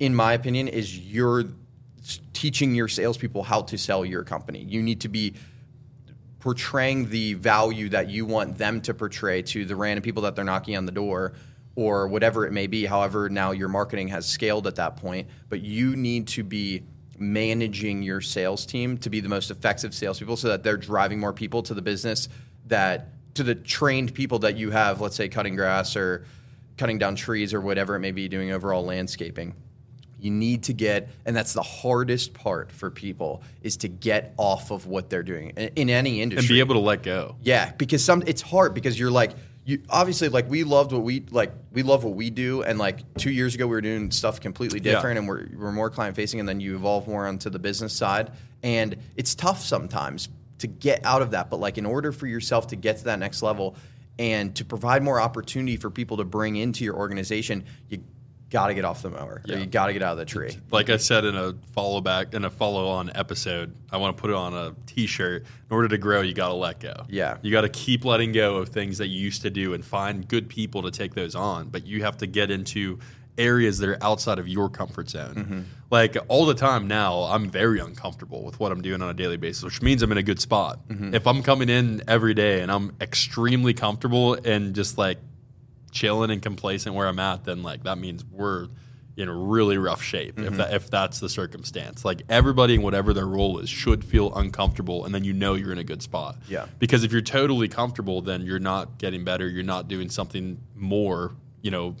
in 0.00 0.14
my 0.14 0.34
opinion, 0.34 0.68
is 0.68 0.98
you're 0.98 1.44
teaching 2.32 2.74
your 2.74 2.88
salespeople 2.88 3.42
how 3.42 3.62
to 3.62 3.76
sell 3.76 4.04
your 4.04 4.22
company. 4.22 4.60
You 4.60 4.82
need 4.82 5.00
to 5.02 5.08
be 5.08 5.34
portraying 6.40 7.10
the 7.10 7.34
value 7.34 7.88
that 7.88 8.08
you 8.08 8.24
want 8.24 8.56
them 8.56 8.80
to 8.82 8.94
portray 8.94 9.42
to 9.42 9.64
the 9.64 9.74
random 9.74 10.02
people 10.02 10.22
that 10.22 10.36
they're 10.36 10.44
knocking 10.44 10.76
on 10.76 10.86
the 10.86 10.92
door 10.92 11.32
or 11.74 12.08
whatever 12.08 12.46
it 12.46 12.52
may 12.52 12.66
be. 12.66 12.86
However, 12.86 13.28
now 13.28 13.50
your 13.50 13.68
marketing 13.68 14.08
has 14.08 14.26
scaled 14.26 14.66
at 14.66 14.76
that 14.76 14.96
point, 14.96 15.28
but 15.48 15.60
you 15.60 15.96
need 15.96 16.28
to 16.28 16.44
be 16.44 16.84
managing 17.18 18.02
your 18.02 18.20
sales 18.20 18.64
team 18.64 18.96
to 18.98 19.10
be 19.10 19.20
the 19.20 19.28
most 19.28 19.50
effective 19.50 19.92
salespeople 19.92 20.36
so 20.36 20.48
that 20.48 20.62
they're 20.62 20.76
driving 20.76 21.18
more 21.18 21.32
people 21.32 21.62
to 21.64 21.74
the 21.74 21.82
business 21.82 22.28
that 22.66 23.08
to 23.34 23.42
the 23.42 23.54
trained 23.54 24.14
people 24.14 24.38
that 24.38 24.56
you 24.56 24.70
have, 24.70 25.00
let's 25.00 25.16
say 25.16 25.28
cutting 25.28 25.56
grass 25.56 25.96
or 25.96 26.24
cutting 26.76 26.98
down 26.98 27.16
trees 27.16 27.52
or 27.52 27.60
whatever 27.60 27.96
it 27.96 28.00
may 28.00 28.12
be, 28.12 28.28
doing 28.28 28.52
overall 28.52 28.84
landscaping 28.84 29.54
you 30.20 30.30
need 30.30 30.62
to 30.64 30.72
get 30.72 31.08
and 31.26 31.36
that's 31.36 31.52
the 31.52 31.62
hardest 31.62 32.34
part 32.34 32.72
for 32.72 32.90
people 32.90 33.42
is 33.62 33.76
to 33.78 33.88
get 33.88 34.34
off 34.36 34.70
of 34.70 34.86
what 34.86 35.08
they're 35.10 35.22
doing 35.22 35.50
in, 35.50 35.68
in 35.76 35.90
any 35.90 36.20
industry 36.20 36.46
and 36.46 36.48
be 36.48 36.60
able 36.60 36.74
to 36.74 36.80
let 36.80 37.02
go. 37.02 37.36
yeah 37.42 37.72
because 37.78 38.04
some 38.04 38.22
it's 38.26 38.42
hard 38.42 38.74
because 38.74 38.98
you're 38.98 39.10
like 39.10 39.32
you 39.64 39.80
obviously 39.90 40.28
like 40.28 40.48
we 40.48 40.64
loved 40.64 40.92
what 40.92 41.02
we 41.02 41.24
like 41.30 41.52
we 41.72 41.82
love 41.82 42.02
what 42.02 42.14
we 42.14 42.30
do 42.30 42.62
and 42.62 42.78
like 42.78 43.00
two 43.14 43.30
years 43.30 43.54
ago 43.54 43.66
we 43.66 43.72
were 43.72 43.80
doing 43.80 44.10
stuff 44.10 44.40
completely 44.40 44.80
Yeah. 44.82 44.94
different 44.94 45.18
and 45.18 45.28
we're, 45.28 45.46
we're 45.56 45.72
more 45.72 45.90
client 45.90 46.16
facing 46.16 46.40
and 46.40 46.48
then 46.48 46.58
you 46.60 46.74
evolve 46.74 47.06
more 47.06 47.26
onto 47.26 47.50
the 47.50 47.58
business 47.58 47.92
side 47.92 48.32
and 48.62 48.96
it's 49.16 49.34
tough 49.34 49.60
sometimes 49.62 50.28
to 50.58 50.66
get 50.66 51.04
out 51.04 51.22
of 51.22 51.30
that 51.32 51.50
but 51.50 51.60
like 51.60 51.78
in 51.78 51.86
order 51.86 52.10
for 52.12 52.26
yourself 52.26 52.66
to 52.68 52.76
get 52.76 52.96
to 52.98 53.04
that 53.04 53.18
next 53.18 53.42
level 53.42 53.76
and 54.18 54.56
to 54.56 54.64
provide 54.64 55.02
more 55.02 55.20
opportunity 55.20 55.76
for 55.76 55.90
people 55.90 56.16
to 56.16 56.24
bring 56.24 56.56
into 56.56 56.82
your 56.82 56.96
organization 56.96 57.62
you 57.88 58.02
got 58.50 58.68
to 58.68 58.74
get 58.74 58.84
off 58.84 59.02
the 59.02 59.10
mower 59.10 59.34
or 59.34 59.42
Yeah. 59.44 59.58
you 59.58 59.66
got 59.66 59.86
to 59.86 59.92
get 59.92 60.02
out 60.02 60.12
of 60.12 60.18
the 60.18 60.24
tree 60.24 60.56
Like 60.70 60.88
I 60.90 60.96
said 60.96 61.24
in 61.24 61.34
a 61.36 61.54
follow 61.74 62.00
back 62.00 62.32
in 62.34 62.44
a 62.44 62.50
follow 62.50 62.88
on 62.88 63.10
episode, 63.14 63.74
I 63.90 63.98
want 63.98 64.16
to 64.16 64.20
put 64.20 64.30
it 64.30 64.36
on 64.36 64.54
a 64.54 64.74
t 64.86 65.06
shirt. 65.06 65.42
In 65.42 65.74
order 65.74 65.88
to 65.88 65.98
grow, 65.98 66.22
you 66.22 66.32
got 66.32 66.48
to 66.48 66.54
let 66.54 66.80
go. 66.80 67.04
Yeah. 67.08 67.36
You 67.42 67.52
got 67.52 67.62
to 67.62 67.68
keep 67.68 68.04
letting 68.04 68.32
go 68.32 68.56
of 68.56 68.70
things 68.70 68.98
that 68.98 69.08
you 69.08 69.20
used 69.20 69.42
to 69.42 69.50
do 69.50 69.74
and 69.74 69.84
find 69.84 70.26
good 70.26 70.48
people 70.48 70.82
to 70.82 70.90
take 70.90 71.14
those 71.14 71.34
on. 71.34 71.68
But 71.68 71.86
you 71.86 72.02
have 72.02 72.16
to 72.18 72.26
get 72.26 72.50
into 72.50 72.98
areas 73.36 73.78
that 73.78 73.88
are 73.88 73.98
outside 74.02 74.38
of 74.38 74.48
your 74.48 74.68
comfort 74.68 75.08
zone. 75.10 75.34
Mm-hmm. 75.34 75.60
Like 75.90 76.16
all 76.28 76.44
the 76.44 76.54
time 76.54 76.88
now, 76.88 77.20
I'm 77.22 77.48
very 77.48 77.78
uncomfortable 77.80 78.44
with 78.44 78.58
what 78.58 78.72
I'm 78.72 78.82
doing 78.82 79.00
on 79.00 79.10
a 79.10 79.14
daily 79.14 79.36
basis, 79.36 79.62
which 79.62 79.80
means 79.80 80.02
I'm 80.02 80.10
in 80.10 80.18
a 80.18 80.22
good 80.22 80.40
spot. 80.40 80.80
Mm-hmm. 80.88 81.14
If 81.14 81.26
I'm 81.26 81.42
coming 81.42 81.68
in 81.68 82.02
every 82.08 82.34
day 82.34 82.60
and 82.60 82.70
I'm 82.72 82.96
extremely 83.00 83.74
comfortable 83.74 84.34
and 84.34 84.74
just 84.74 84.98
like 84.98 85.18
chilling 85.90 86.30
and 86.30 86.42
complacent 86.42 86.94
where 86.94 87.06
I'm 87.06 87.18
at, 87.18 87.44
then 87.44 87.62
like 87.62 87.84
that 87.84 87.98
means 87.98 88.24
we're 88.30 88.68
in 89.16 89.28
really 89.28 89.78
rough 89.78 90.00
shape 90.00 90.36
Mm-hmm. 90.36 90.46
if 90.46 90.56
that 90.58 90.72
if 90.74 90.90
that's 90.90 91.18
the 91.18 91.28
circumstance. 91.28 92.04
Like 92.04 92.22
everybody 92.28 92.74
in 92.74 92.82
whatever 92.82 93.12
their 93.12 93.26
role 93.26 93.58
is 93.58 93.68
should 93.68 94.04
feel 94.04 94.32
uncomfortable 94.36 95.04
and 95.04 95.12
then 95.14 95.24
you 95.24 95.32
know 95.32 95.54
you're 95.54 95.72
in 95.72 95.78
a 95.78 95.84
good 95.84 96.02
spot. 96.02 96.36
Yeah. 96.48 96.66
Because 96.78 97.02
if 97.02 97.10
you're 97.10 97.20
totally 97.20 97.66
comfortable, 97.66 98.22
then 98.22 98.42
you're 98.42 98.60
not 98.60 98.98
getting 98.98 99.24
better, 99.24 99.48
you're 99.48 99.64
not 99.64 99.88
doing 99.88 100.08
something 100.08 100.60
more, 100.76 101.32
you 101.62 101.70
know, 101.72 101.96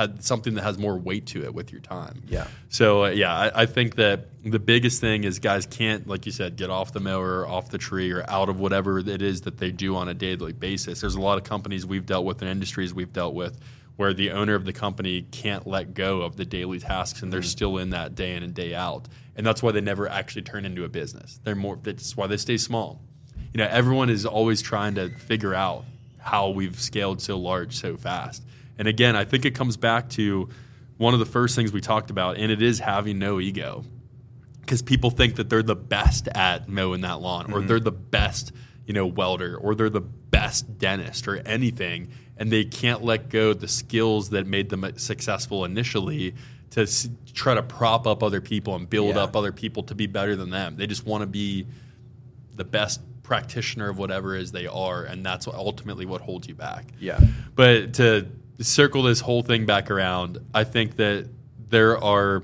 had 0.00 0.24
something 0.24 0.54
that 0.54 0.62
has 0.62 0.78
more 0.78 0.98
weight 0.98 1.26
to 1.26 1.44
it 1.44 1.52
with 1.52 1.72
your 1.72 1.80
time. 1.82 2.22
Yeah. 2.26 2.46
So 2.70 3.04
uh, 3.04 3.10
yeah, 3.10 3.34
I, 3.34 3.62
I 3.62 3.66
think 3.66 3.96
that 3.96 4.28
the 4.42 4.58
biggest 4.58 5.00
thing 5.00 5.24
is 5.24 5.38
guys 5.38 5.66
can't, 5.66 6.06
like 6.06 6.24
you 6.24 6.32
said, 6.32 6.56
get 6.56 6.70
off 6.70 6.92
the 6.92 7.00
mower, 7.00 7.46
off 7.46 7.70
the 7.70 7.78
tree, 7.78 8.10
or 8.10 8.24
out 8.28 8.48
of 8.48 8.58
whatever 8.58 8.98
it 8.98 9.22
is 9.22 9.42
that 9.42 9.58
they 9.58 9.70
do 9.70 9.96
on 9.96 10.08
a 10.08 10.14
daily 10.14 10.52
basis. 10.52 11.00
There's 11.02 11.16
a 11.16 11.20
lot 11.20 11.36
of 11.36 11.44
companies 11.44 11.84
we've 11.84 12.06
dealt 12.06 12.24
with 12.24 12.40
and 12.40 12.50
industries 12.50 12.94
we've 12.94 13.12
dealt 13.12 13.34
with 13.34 13.60
where 13.96 14.14
the 14.14 14.30
owner 14.30 14.54
of 14.54 14.64
the 14.64 14.72
company 14.72 15.26
can't 15.30 15.66
let 15.66 15.92
go 15.92 16.22
of 16.22 16.36
the 16.36 16.44
daily 16.46 16.78
tasks 16.78 17.20
and 17.20 17.30
they're 17.30 17.42
still 17.42 17.76
in 17.76 17.90
that 17.90 18.14
day 18.14 18.34
in 18.34 18.42
and 18.42 18.54
day 18.54 18.74
out, 18.74 19.06
and 19.36 19.46
that's 19.46 19.62
why 19.62 19.70
they 19.72 19.82
never 19.82 20.08
actually 20.08 20.40
turn 20.40 20.64
into 20.64 20.84
a 20.84 20.88
business. 20.88 21.38
They're 21.44 21.54
more. 21.54 21.78
That's 21.82 22.16
why 22.16 22.26
they 22.26 22.38
stay 22.38 22.56
small. 22.56 23.02
You 23.52 23.58
know, 23.58 23.68
everyone 23.70 24.08
is 24.08 24.24
always 24.24 24.62
trying 24.62 24.94
to 24.94 25.10
figure 25.10 25.54
out 25.54 25.84
how 26.18 26.48
we've 26.48 26.80
scaled 26.80 27.20
so 27.20 27.36
large 27.38 27.76
so 27.76 27.98
fast. 27.98 28.42
And 28.80 28.88
again, 28.88 29.14
I 29.14 29.26
think 29.26 29.44
it 29.44 29.54
comes 29.54 29.76
back 29.76 30.08
to 30.10 30.48
one 30.96 31.12
of 31.12 31.20
the 31.20 31.26
first 31.26 31.54
things 31.54 31.70
we 31.70 31.82
talked 31.82 32.08
about, 32.08 32.38
and 32.38 32.50
it 32.50 32.62
is 32.62 32.78
having 32.78 33.18
no 33.18 33.38
ego. 33.38 33.84
Because 34.62 34.80
people 34.80 35.10
think 35.10 35.36
that 35.36 35.50
they're 35.50 35.62
the 35.62 35.76
best 35.76 36.28
at 36.28 36.66
mowing 36.66 37.02
that 37.02 37.20
lawn, 37.20 37.52
or 37.52 37.58
mm-hmm. 37.58 37.66
they're 37.68 37.78
the 37.78 37.92
best, 37.92 38.52
you 38.86 38.94
know, 38.94 39.06
welder, 39.06 39.54
or 39.54 39.74
they're 39.74 39.90
the 39.90 40.00
best 40.00 40.78
dentist, 40.78 41.28
or 41.28 41.36
anything, 41.36 42.08
and 42.38 42.50
they 42.50 42.64
can't 42.64 43.04
let 43.04 43.28
go 43.28 43.52
the 43.52 43.68
skills 43.68 44.30
that 44.30 44.46
made 44.46 44.70
them 44.70 44.90
successful 44.96 45.66
initially 45.66 46.34
to 46.70 46.80
s- 46.82 47.10
try 47.34 47.52
to 47.52 47.62
prop 47.62 48.06
up 48.06 48.22
other 48.22 48.40
people 48.40 48.76
and 48.76 48.88
build 48.88 49.16
Yeah. 49.16 49.24
up 49.24 49.36
other 49.36 49.52
people 49.52 49.82
to 49.84 49.94
be 49.94 50.06
better 50.06 50.36
than 50.36 50.48
them. 50.48 50.76
They 50.76 50.86
just 50.86 51.04
want 51.04 51.20
to 51.20 51.26
be 51.26 51.66
the 52.56 52.64
best 52.64 53.02
practitioner 53.24 53.90
of 53.90 53.98
whatever 53.98 54.36
it 54.36 54.40
is 54.40 54.52
they 54.52 54.66
are, 54.66 55.04
and 55.04 55.24
that's 55.24 55.46
what 55.46 55.56
ultimately 55.56 56.06
what 56.06 56.22
holds 56.22 56.48
you 56.48 56.54
back. 56.54 56.86
Yeah. 56.98 57.20
But 57.54 57.94
to 57.94 58.26
circle 58.60 59.02
this 59.02 59.20
whole 59.20 59.42
thing 59.42 59.66
back 59.66 59.90
around, 59.90 60.38
I 60.54 60.64
think 60.64 60.96
that 60.96 61.28
there 61.68 61.98
are 62.02 62.42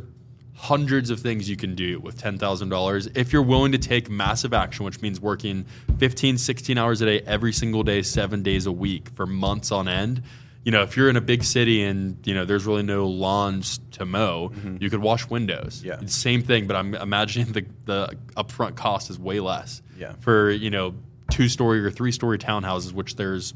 hundreds 0.55 1.11
of 1.11 1.21
things 1.21 1.51
you 1.51 1.57
can 1.57 1.75
do 1.75 2.01
with 2.01 2.19
$10,000 2.21 3.17
if 3.17 3.33
you're 3.33 3.43
willing 3.43 3.73
to 3.73 3.79
take 3.79 4.09
massive 4.09 4.55
action, 4.55 4.85
which 4.87 5.03
means 5.03 5.21
working 5.21 5.67
15, 5.99 6.39
16 6.39 6.79
hours 6.79 7.03
a 7.03 7.07
day 7.07 7.21
every 7.27 7.53
single 7.53 7.83
day, 7.83 8.01
seven 8.03 8.43
days 8.43 8.65
a 8.67 8.73
week 8.73 9.11
for 9.11 9.27
months 9.27 9.71
on 9.71 9.87
end. 9.89 10.23
You 10.65 10.73
know, 10.73 10.83
if 10.83 10.97
you're 10.97 11.11
in 11.11 11.17
a 11.17 11.21
big 11.21 11.45
city 11.45 11.83
and, 11.85 12.27
you 12.27 12.35
know, 12.35 12.45
there's 12.45 12.65
really 12.67 12.83
no 12.83 13.07
lawns 13.07 13.79
to 13.93 14.07
mow, 14.07 14.51
you 14.81 14.89
could 14.91 15.01
wash 15.01 15.29
windows. 15.29 15.83
Mm-hmm. 15.85 16.03
Yeah. 16.05 16.09
Same 16.09 16.43
thing, 16.43 16.67
but 16.67 16.75
I'm 16.75 16.95
imagining 16.95 17.53
the, 17.53 17.67
the 17.85 18.17
upfront 18.37 18.75
cost 18.77 19.11
is 19.11 19.19
way 19.19 19.39
less 19.41 19.83
Yeah. 19.99 20.15
for, 20.21 20.51
you 20.51 20.71
know, 20.71 20.95
two 21.31 21.49
story 21.49 21.85
or 21.85 21.91
three 21.91 22.11
story 22.13 22.39
townhouses, 22.39 22.93
which 22.93 23.15
there's 23.17 23.53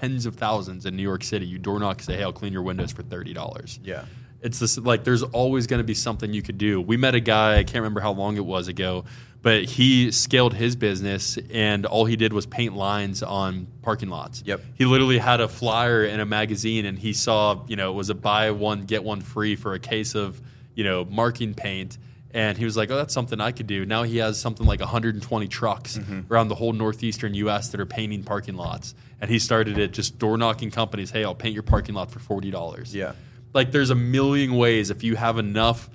tens 0.00 0.26
of 0.26 0.36
thousands 0.36 0.86
in 0.86 0.96
New 0.96 1.02
York 1.02 1.24
City. 1.24 1.46
You 1.46 1.58
door 1.58 1.78
knock, 1.78 2.02
say, 2.02 2.16
"Hey, 2.16 2.22
I'll 2.22 2.32
clean 2.32 2.52
your 2.52 2.62
windows 2.62 2.92
for 2.92 3.02
thirty 3.02 3.32
dollars." 3.32 3.78
Yeah. 3.82 4.04
It's 4.42 4.58
this 4.58 4.78
like 4.78 5.04
there's 5.04 5.22
always 5.22 5.66
going 5.66 5.78
to 5.78 5.84
be 5.84 5.94
something 5.94 6.32
you 6.32 6.42
could 6.42 6.58
do. 6.58 6.80
We 6.80 6.96
met 6.96 7.14
a 7.14 7.20
guy 7.20 7.58
I 7.58 7.64
can't 7.64 7.76
remember 7.76 8.00
how 8.00 8.12
long 8.12 8.36
it 8.36 8.44
was 8.44 8.68
ago, 8.68 9.04
but 9.42 9.64
he 9.64 10.12
scaled 10.12 10.54
his 10.54 10.76
business 10.76 11.38
and 11.50 11.86
all 11.86 12.04
he 12.04 12.16
did 12.16 12.32
was 12.32 12.46
paint 12.46 12.76
lines 12.76 13.22
on 13.22 13.66
parking 13.82 14.08
lots. 14.08 14.42
Yep. 14.44 14.60
He 14.74 14.84
literally 14.84 15.18
had 15.18 15.40
a 15.40 15.48
flyer 15.48 16.04
in 16.04 16.20
a 16.20 16.26
magazine 16.26 16.84
and 16.84 16.98
he 16.98 17.12
saw 17.12 17.64
you 17.66 17.76
know 17.76 17.90
it 17.90 17.94
was 17.94 18.10
a 18.10 18.14
buy 18.14 18.50
one 18.50 18.82
get 18.82 19.02
one 19.02 19.20
free 19.20 19.56
for 19.56 19.74
a 19.74 19.78
case 19.80 20.14
of 20.14 20.40
you 20.74 20.84
know 20.84 21.04
marking 21.06 21.54
paint. 21.54 21.98
And 22.36 22.58
he 22.58 22.64
was 22.66 22.76
like, 22.76 22.90
"Oh, 22.90 22.96
that's 22.96 23.14
something 23.14 23.40
I 23.40 23.50
could 23.50 23.66
do." 23.66 23.86
Now 23.86 24.02
he 24.02 24.18
has 24.18 24.38
something 24.38 24.66
like 24.66 24.80
120 24.80 25.48
trucks 25.48 25.96
Mm-hmm. 25.96 26.30
around 26.32 26.48
the 26.48 26.54
whole 26.54 26.72
northeastern 26.74 27.32
U.S. 27.34 27.68
that 27.70 27.80
are 27.80 27.86
painting 27.86 28.22
parking 28.24 28.56
lots. 28.56 28.94
And 29.22 29.30
he 29.30 29.38
started 29.38 29.78
it 29.78 29.92
just 29.92 30.18
door 30.18 30.36
knocking 30.36 30.70
companies. 30.70 31.10
Hey, 31.10 31.24
I'll 31.24 31.34
paint 31.34 31.54
your 31.54 31.62
parking 31.62 31.94
lot 31.94 32.10
for 32.10 32.18
forty 32.18 32.50
dollars. 32.50 32.94
Yeah. 32.94 33.12
Like 33.54 33.72
there's 33.72 33.88
a 33.88 33.94
million 33.94 34.56
ways 34.58 34.90
if 34.90 35.02
you 35.02 35.16
have 35.16 35.38
enough 35.38 35.88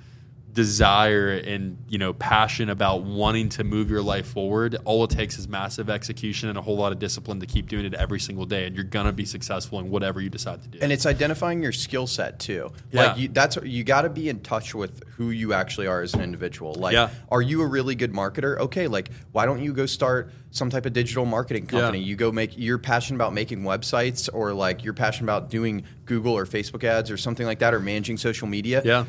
desire 0.52 1.30
and 1.30 1.78
you 1.88 1.96
know 1.96 2.12
passion 2.12 2.68
about 2.68 3.04
wanting 3.04 3.48
to 3.48 3.64
move 3.64 3.88
your 3.90 4.02
life 4.02 4.26
forward 4.26 4.76
all 4.84 5.02
it 5.02 5.08
takes 5.10 5.38
is 5.38 5.48
massive 5.48 5.88
execution 5.88 6.50
and 6.50 6.58
a 6.58 6.60
whole 6.60 6.76
lot 6.76 6.92
of 6.92 6.98
discipline 6.98 7.40
to 7.40 7.46
keep 7.46 7.68
doing 7.68 7.86
it 7.86 7.94
every 7.94 8.20
single 8.20 8.44
day 8.44 8.66
and 8.66 8.74
you're 8.76 8.84
going 8.84 9.06
to 9.06 9.12
be 9.12 9.24
successful 9.24 9.78
in 9.78 9.88
whatever 9.90 10.20
you 10.20 10.28
decide 10.28 10.60
to 10.62 10.68
do. 10.68 10.78
And 10.82 10.92
it's 10.92 11.06
identifying 11.06 11.62
your 11.62 11.72
skill 11.72 12.06
set 12.06 12.38
too. 12.38 12.70
Yeah. 12.90 13.02
like 13.06 13.18
you, 13.18 13.28
that's 13.28 13.56
you 13.64 13.82
got 13.82 14.02
to 14.02 14.10
be 14.10 14.28
in 14.28 14.40
touch 14.40 14.74
with 14.74 15.02
who 15.16 15.30
you 15.30 15.54
actually 15.54 15.86
are 15.86 16.02
as 16.02 16.12
an 16.12 16.20
individual. 16.20 16.74
Like 16.74 16.92
Yeah. 16.92 17.08
are 17.30 17.42
you 17.42 17.62
a 17.62 17.66
really 17.66 17.94
good 17.94 18.12
marketer? 18.12 18.58
Okay 18.58 18.88
like 18.88 19.10
why 19.32 19.46
don't 19.46 19.62
you 19.62 19.72
go 19.72 19.86
start 19.86 20.30
some 20.50 20.68
type 20.68 20.84
of 20.84 20.92
digital 20.92 21.24
marketing 21.24 21.66
company? 21.66 21.98
Yeah. 21.98 22.04
you 22.04 22.16
go 22.16 22.30
make 22.30 22.58
you're 22.58 22.78
passionate 22.78 23.16
about 23.16 23.32
making 23.32 23.62
websites 23.62 24.28
or 24.32 24.52
like 24.52 24.84
you're 24.84 24.92
passionate 24.92 25.24
about 25.24 25.48
doing 25.48 25.84
google 26.04 26.36
or 26.36 26.44
facebook 26.44 26.84
ads 26.84 27.10
or 27.10 27.16
something 27.16 27.46
like 27.46 27.60
that 27.60 27.72
or 27.72 27.80
managing 27.80 28.18
social 28.18 28.46
media. 28.46 28.82
Yeah 28.84 29.06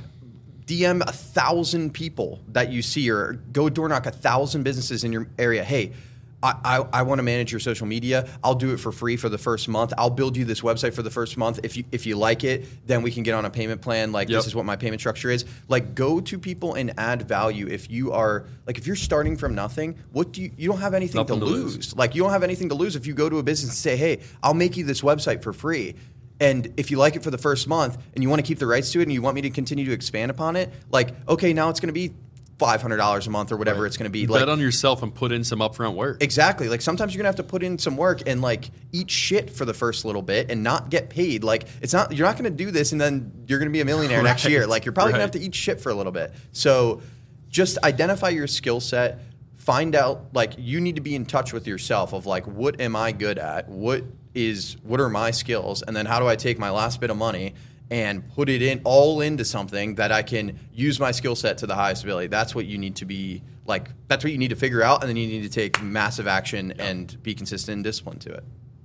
DM 0.65 1.02
a 1.02 1.12
thousand 1.12 1.93
people 1.93 2.39
that 2.49 2.71
you 2.71 2.82
see, 2.82 3.10
or 3.10 3.34
go 3.52 3.69
door 3.69 3.89
knock 3.89 4.06
a 4.06 4.12
thousand 4.12 4.63
businesses 4.63 5.04
in 5.04 5.12
your 5.12 5.28
area. 5.38 5.63
Hey, 5.63 5.93
I, 6.41 6.56
I, 6.65 6.99
I 6.99 7.02
want 7.04 7.19
to 7.19 7.23
manage 7.23 7.54
your 7.54 7.62
social 7.62 7.88
media. 7.88 8.28
I'll 8.43 8.54
do 8.56 8.73
it 8.73 8.78
for 8.82 8.91
free 8.91 9.15
for 9.15 9.30
the 9.30 9.38
first 9.38 9.69
month. 9.69 9.93
I'll 9.97 10.10
build 10.10 10.36
you 10.36 10.43
this 10.43 10.60
website 10.60 10.93
for 10.93 11.02
the 11.02 11.10
first 11.10 11.38
month. 11.38 11.62
If 11.63 11.78
you 11.78 11.86
if 11.93 12.06
you 12.06 12.17
like 12.17 12.43
it, 12.43 12.65
then 12.86 13.02
we 13.02 13.12
can 13.12 13.23
get 13.23 13.34
on 13.34 13.45
a 13.45 13.49
payment 13.49 13.82
plan. 13.82 14.12
Like 14.12 14.28
Yep. 14.28 14.39
this 14.39 14.47
is 14.47 14.54
what 14.56 14.65
my 14.65 14.76
payment 14.76 14.99
structure 14.99 15.30
is. 15.30 15.45
Like 15.69 15.95
go 15.95 16.19
to 16.19 16.38
people 16.38 16.73
and 16.73 16.93
add 16.99 17.30
value. 17.30 17.67
If 17.67 17.89
you 17.89 18.12
are 18.12 18.45
like 18.67 18.78
if 18.78 18.86
you're 18.86 18.97
starting 18.97 19.38
from 19.38 19.56
nothing, 19.56 19.97
what 20.12 20.34
do 20.34 20.41
you 20.41 20.52
you 20.58 20.67
don't 20.69 20.82
have 20.82 20.93
anything 20.93 21.26
to 21.26 21.34
to 21.34 21.39
lose. 21.39 21.76
lose. 21.78 21.95
Like 21.95 22.13
you 22.13 22.21
don't 22.23 22.32
have 22.32 22.43
anything 22.43 22.67
to 22.69 22.76
lose 22.76 22.97
if 22.97 23.08
you 23.08 23.13
go 23.13 23.30
to 23.30 23.38
a 23.38 23.43
business 23.43 23.71
and 23.71 23.78
say, 23.78 23.95
hey, 23.95 24.19
I'll 24.43 24.54
make 24.54 24.76
you 24.76 24.84
this 24.84 24.99
website 25.02 25.43
for 25.43 25.54
free. 25.54 25.95
And 26.39 26.74
if 26.78 26.91
you 26.91 26.98
like 26.98 27.15
it 27.15 27.24
for 27.24 27.32
the 27.32 27.38
first 27.38 27.67
month 27.67 27.98
and 28.13 28.24
you 28.24 28.30
want 28.30 28.39
to 28.39 28.48
keep 28.48 28.60
the 28.60 28.67
rights 28.67 28.91
to 28.91 29.00
it 29.00 29.04
and 29.04 29.13
you 29.13 29.22
want 29.22 29.36
me 29.36 29.41
to 29.41 29.50
continue 29.50 29.86
to 29.86 29.91
expand 29.91 30.32
upon 30.32 30.56
it, 30.56 30.72
like, 30.89 31.13
okay, 31.28 31.54
now 31.54 31.69
it's 31.69 31.80
going 31.80 31.88
to 31.88 31.93
be 31.93 32.13
$500 32.58 33.28
a 33.28 33.30
month 33.30 33.52
or 33.52 33.58
whatever 33.58 33.86
it's 33.86 33.98
going 33.98 34.06
to 34.06 34.12
be. 34.12 34.26
bet 34.26 34.41
Like, 34.41 34.48
on 34.48 34.60
yourself 34.60 35.04
and 35.04 35.13
put 35.13 35.32
in 35.32 35.43
some 35.43 35.60
upfront 35.60 35.96
work 35.96 36.22
exactly. 36.22 36.69
Like, 36.69 36.82
sometimes 36.82 37.13
you're 37.13 37.24
going 37.24 37.34
to 37.34 37.38
have 37.38 37.46
to 37.46 37.50
put 37.50 37.63
in 37.63 37.78
some 37.78 37.98
work 37.98 38.22
and, 38.28 38.41
like, 38.41 38.69
eat 38.91 39.10
shit 39.10 39.50
for 39.50 39.65
the 39.65 39.74
first 39.74 40.06
little 40.06 40.22
bit 40.22 40.50
and 40.52 40.63
not 40.63 40.89
get 40.89 41.10
paid. 41.10 41.43
Like, 41.43 41.65
it's 41.82 41.93
not, 41.93 42.15
you're 42.15 42.28
not 42.28 42.38
going 42.38 42.52
to 42.52 42.63
do 42.63 42.72
this 42.72 42.91
and 42.91 43.02
then 43.02 43.46
you're 43.48 43.60
going 43.60 43.69
to 43.69 43.74
be 43.74 43.82
a 43.82 43.86
millionaire 43.86 44.24
next 44.24 44.46
year. 44.46 44.67
Like, 44.67 44.86
you're 44.86 44.93
probably 44.93 45.13
going 45.13 45.19
to 45.19 45.24
have 45.24 45.32
to 45.32 45.39
eat 45.39 45.56
shit 45.56 45.82
for 45.82 45.89
a 45.89 45.96
little 45.96 46.12
bit. 46.12 46.34
So 46.52 47.02
just 47.50 47.78
identify 47.84 48.30
your 48.30 48.48
skill 48.48 48.80
set. 48.80 49.19
Find 49.58 49.96
out, 49.96 50.28
like, 50.34 50.54
you 50.58 50.82
need 50.82 50.96
to 50.96 51.02
be 51.02 51.15
in 51.15 51.26
touch 51.26 51.54
with 51.54 51.67
yourself 51.67 52.13
of, 52.13 52.26
like, 52.26 52.46
what 52.48 52.82
am 52.82 52.96
I 52.96 53.12
good 53.13 53.39
at? 53.39 53.69
What 53.69 54.04
is, 54.34 54.78
what 54.84 55.00
are 55.00 55.10
my 55.10 55.32
skills? 55.32 55.82
And 55.82 55.96
then 55.96 56.06
how 56.06 56.19
do 56.19 56.28
I 56.28 56.36
take 56.36 56.60
my 56.60 56.69
last 56.69 57.00
bit 57.00 57.10
of 57.10 57.17
money? 57.17 57.54
and 57.93 58.28
put 58.34 58.50
it 58.50 58.63
in 58.63 58.82
all 58.86 59.22
into 59.22 59.46
something 59.46 59.96
that 59.96 60.12
I 60.12 60.24
can 60.24 60.60
use 60.74 61.00
my 61.00 61.12
skill 61.12 61.36
set 61.36 61.60
to 61.60 61.67
the 61.67 61.76
highest 61.76 62.04
ability. 62.04 62.28
That's 62.28 62.56
what 62.56 62.65
you 62.65 62.80
need 62.80 62.96
to 62.98 63.06
be 63.06 63.43
like. 63.65 63.89
That's 64.08 64.24
what 64.24 64.32
you 64.32 64.39
need 64.39 64.50
to 64.50 64.56
figure 64.56 64.82
out, 64.82 65.02
and 65.02 65.10
then 65.10 65.15
you 65.15 65.28
need 65.28 65.43
to 65.43 65.50
take 65.50 65.82
massive 65.82 66.28
action 66.28 66.74
and 66.80 67.22
be 67.22 67.36
consistent 67.36 67.76
and 67.76 67.84
disciplined 67.84 68.22
to 68.22 68.34
it. 68.34 68.43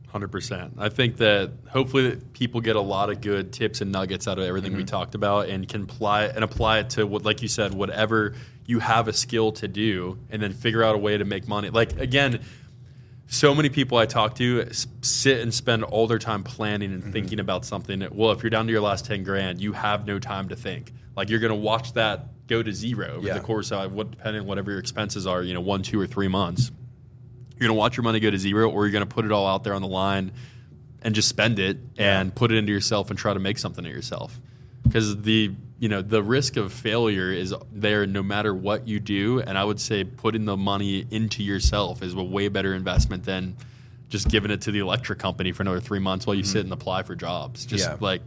Hundred 0.08 0.28
percent. 0.28 0.74
I 0.78 0.88
think 0.88 1.18
that 1.18 1.52
hopefully 1.70 2.10
that 2.10 2.32
people 2.32 2.60
get 2.60 2.76
a 2.76 2.80
lot 2.80 3.10
of 3.10 3.20
good 3.20 3.52
tips 3.52 3.80
and 3.80 3.92
nuggets 3.92 4.26
out 4.26 4.38
of 4.38 4.44
everything 4.44 4.72
we 4.72 4.80
mm-hmm. 4.80 4.86
talked 4.86 5.14
about, 5.14 5.48
and 5.48 5.68
can 5.68 5.82
apply 5.82 6.24
and 6.24 6.42
apply 6.44 6.80
it 6.80 6.90
to 6.90 7.06
what, 7.06 7.24
like 7.24 7.42
you 7.42 7.48
said, 7.48 7.74
whatever 7.74 8.34
you 8.66 8.78
have 8.78 9.08
a 9.08 9.12
skill 9.12 9.52
to 9.52 9.68
do, 9.68 10.18
and 10.30 10.42
then 10.42 10.52
figure 10.52 10.82
out 10.82 10.94
a 10.94 10.98
way 10.98 11.16
to 11.16 11.24
make 11.24 11.46
money. 11.48 11.70
Like 11.70 11.98
again, 11.98 12.40
so 13.28 13.54
many 13.54 13.68
people 13.68 13.98
I 13.98 14.06
talk 14.06 14.34
to 14.36 14.68
sit 15.02 15.40
and 15.40 15.54
spend 15.54 15.84
all 15.84 16.06
their 16.06 16.18
time 16.18 16.42
planning 16.42 16.92
and 16.92 17.02
mm-hmm. 17.02 17.12
thinking 17.12 17.40
about 17.40 17.64
something. 17.64 18.06
Well, 18.10 18.32
if 18.32 18.42
you're 18.42 18.50
down 18.50 18.66
to 18.66 18.72
your 18.72 18.80
last 18.80 19.04
ten 19.04 19.22
grand, 19.22 19.60
you 19.60 19.72
have 19.72 20.06
no 20.06 20.18
time 20.18 20.48
to 20.48 20.56
think. 20.56 20.92
Like 21.16 21.30
you're 21.30 21.40
going 21.40 21.50
to 21.50 21.56
watch 21.56 21.92
that 21.92 22.46
go 22.46 22.62
to 22.62 22.72
zero 22.72 23.16
over 23.16 23.26
Yeah. 23.26 23.34
the 23.34 23.40
course 23.40 23.70
of 23.70 23.92
what, 23.92 24.10
depending 24.10 24.42
on 24.42 24.48
whatever 24.48 24.70
your 24.70 24.80
expenses 24.80 25.26
are, 25.26 25.42
you 25.42 25.54
know, 25.54 25.60
one, 25.60 25.82
two, 25.82 26.00
or 26.00 26.06
three 26.06 26.28
months 26.28 26.70
you're 27.58 27.66
going 27.66 27.76
to 27.76 27.78
watch 27.78 27.96
your 27.96 28.04
money 28.04 28.20
go 28.20 28.30
to 28.30 28.38
zero 28.38 28.70
or 28.70 28.86
you're 28.86 28.92
going 28.92 29.06
to 29.06 29.14
put 29.14 29.24
it 29.24 29.32
all 29.32 29.46
out 29.46 29.64
there 29.64 29.74
on 29.74 29.82
the 29.82 29.88
line 29.88 30.30
and 31.02 31.14
just 31.14 31.28
spend 31.28 31.58
it 31.58 31.76
and 31.96 32.32
put 32.34 32.52
it 32.52 32.56
into 32.56 32.72
yourself 32.72 33.10
and 33.10 33.18
try 33.18 33.34
to 33.34 33.40
make 33.40 33.58
something 33.58 33.84
of 33.84 33.90
yourself 33.90 34.40
because 34.84 35.20
the 35.22 35.52
you 35.78 35.88
know 35.88 36.02
the 36.02 36.22
risk 36.22 36.56
of 36.56 36.72
failure 36.72 37.30
is 37.32 37.54
there 37.72 38.06
no 38.06 38.22
matter 38.22 38.52
what 38.54 38.88
you 38.88 38.98
do 38.98 39.40
and 39.40 39.56
i 39.56 39.62
would 39.64 39.80
say 39.80 40.02
putting 40.04 40.44
the 40.44 40.56
money 40.56 41.06
into 41.10 41.42
yourself 41.42 42.02
is 42.02 42.14
a 42.14 42.22
way 42.22 42.48
better 42.48 42.74
investment 42.74 43.24
than 43.24 43.56
just 44.08 44.28
giving 44.28 44.50
it 44.50 44.60
to 44.62 44.70
the 44.72 44.78
electric 44.80 45.18
company 45.18 45.52
for 45.52 45.62
another 45.62 45.80
three 45.80 45.98
months 46.00 46.26
while 46.26 46.34
you 46.34 46.42
sit 46.42 46.64
and 46.64 46.72
apply 46.72 47.02
for 47.02 47.14
jobs 47.14 47.64
just 47.66 47.84
Yeah. 47.88 47.96
like 48.00 48.22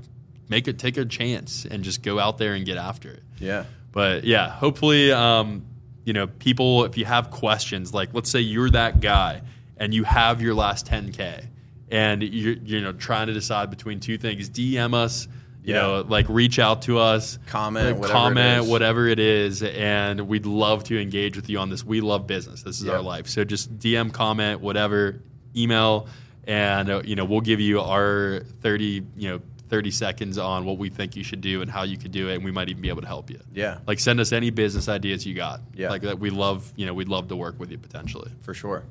make 0.50 0.68
it 0.68 0.80
take 0.80 0.96
a 0.98 1.06
chance 1.06 1.66
and 1.70 1.84
just 1.84 2.04
go 2.04 2.20
out 2.20 2.38
there 2.38 2.54
and 2.54 2.66
get 2.66 2.78
after 2.78 3.10
it 3.12 3.24
Yeah. 3.40 3.66
but 3.92 4.24
yeah, 4.24 4.50
hopefully, 4.50 5.12
um, 5.12 5.64
you 6.06 6.14
know, 6.14 6.28
people, 6.28 6.84
if 6.86 6.98
you 6.98 7.06
have 7.06 7.30
questions, 7.30 7.94
like 7.94 8.10
let's 8.14 8.30
say 8.30 8.40
you're 8.40 8.70
that 8.72 9.02
guy 9.02 9.42
and 9.78 9.94
you 9.94 10.04
have 10.04 10.42
your 10.42 10.54
last 10.56 10.86
10K 10.88 11.46
and 11.92 12.24
you're, 12.24 12.56
you 12.66 12.82
know, 12.82 12.92
trying 12.94 13.28
to 13.28 13.34
decide 13.34 13.70
between 13.70 14.00
two 14.00 14.18
things, 14.18 14.50
DM 14.50 14.94
us, 14.94 15.28
you 15.64 15.74
Yeah. 15.76 15.82
know, 15.82 16.06
like 16.08 16.28
reach 16.30 16.58
out 16.60 16.82
to 16.84 16.98
us, 17.00 17.38
Comment, 17.48 17.86
like, 17.88 17.96
whatever 18.00 18.14
comment, 18.20 18.64
is. 18.64 18.70
whatever 18.70 19.08
it 19.08 19.20
is. 19.20 19.62
And 19.64 20.22
we'd 20.28 20.46
love 20.46 20.84
to 20.86 21.00
engage 21.00 21.36
with 21.36 21.50
you 21.50 21.60
on 21.60 21.70
this. 21.70 21.84
We 21.86 22.02
love 22.02 22.26
business. 22.28 22.64
This 22.64 22.80
is 22.80 22.86
Yeah. 22.86 22.94
our 22.94 23.02
life. 23.02 23.28
So 23.28 23.44
just 23.44 23.78
DM, 23.80 24.10
comment, 24.12 24.62
whatever, 24.62 25.22
email, 25.56 26.08
and, 26.48 26.90
uh, 26.90 27.02
you 27.06 27.16
know, 27.16 27.26
we'll 27.26 27.42
give 27.42 27.60
you 27.60 27.80
our 27.82 28.42
30, 28.64 29.04
you 29.16 29.30
know, 29.30 29.42
30 29.70 29.92
seconds 29.92 30.38
on 30.38 30.66
what 30.66 30.78
we 30.78 30.90
think 30.90 31.16
you 31.16 31.24
should 31.24 31.40
do 31.40 31.62
and 31.62 31.72
how 31.72 31.84
you 31.84 31.98
could 31.98 32.12
do 32.12 32.28
it, 32.28 32.36
and 32.36 32.44
we 32.44 32.52
might 32.52 32.68
even 32.68 32.82
be 32.82 32.90
able 32.90 33.02
to 33.02 33.08
help 33.08 33.30
you. 33.30 33.40
Yeah. 33.54 33.78
Like 33.88 34.00
send 34.00 34.20
us 34.20 34.34
any 34.34 34.50
business 34.50 34.90
ideas 34.90 35.26
you 35.26 35.34
got. 35.34 35.62
Yeah. 35.76 35.90
Like 35.90 36.02
that 36.02 36.20
we 36.20 36.30
love, 36.30 36.74
you 36.76 36.86
know, 36.86 36.94
we'd 36.94 37.08
love 37.08 37.30
to 37.30 37.36
work 37.38 37.58
with 37.60 37.72
you 37.72 37.78
potentially. 37.78 38.32
For 38.42 38.54
sure. 38.54 38.84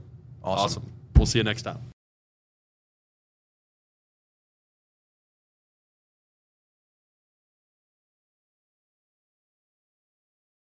Awesome. 0.43 0.85
We'll 1.17 1.27
see 1.27 1.39
you 1.39 1.45
next 1.45 1.63
time. 1.63 1.79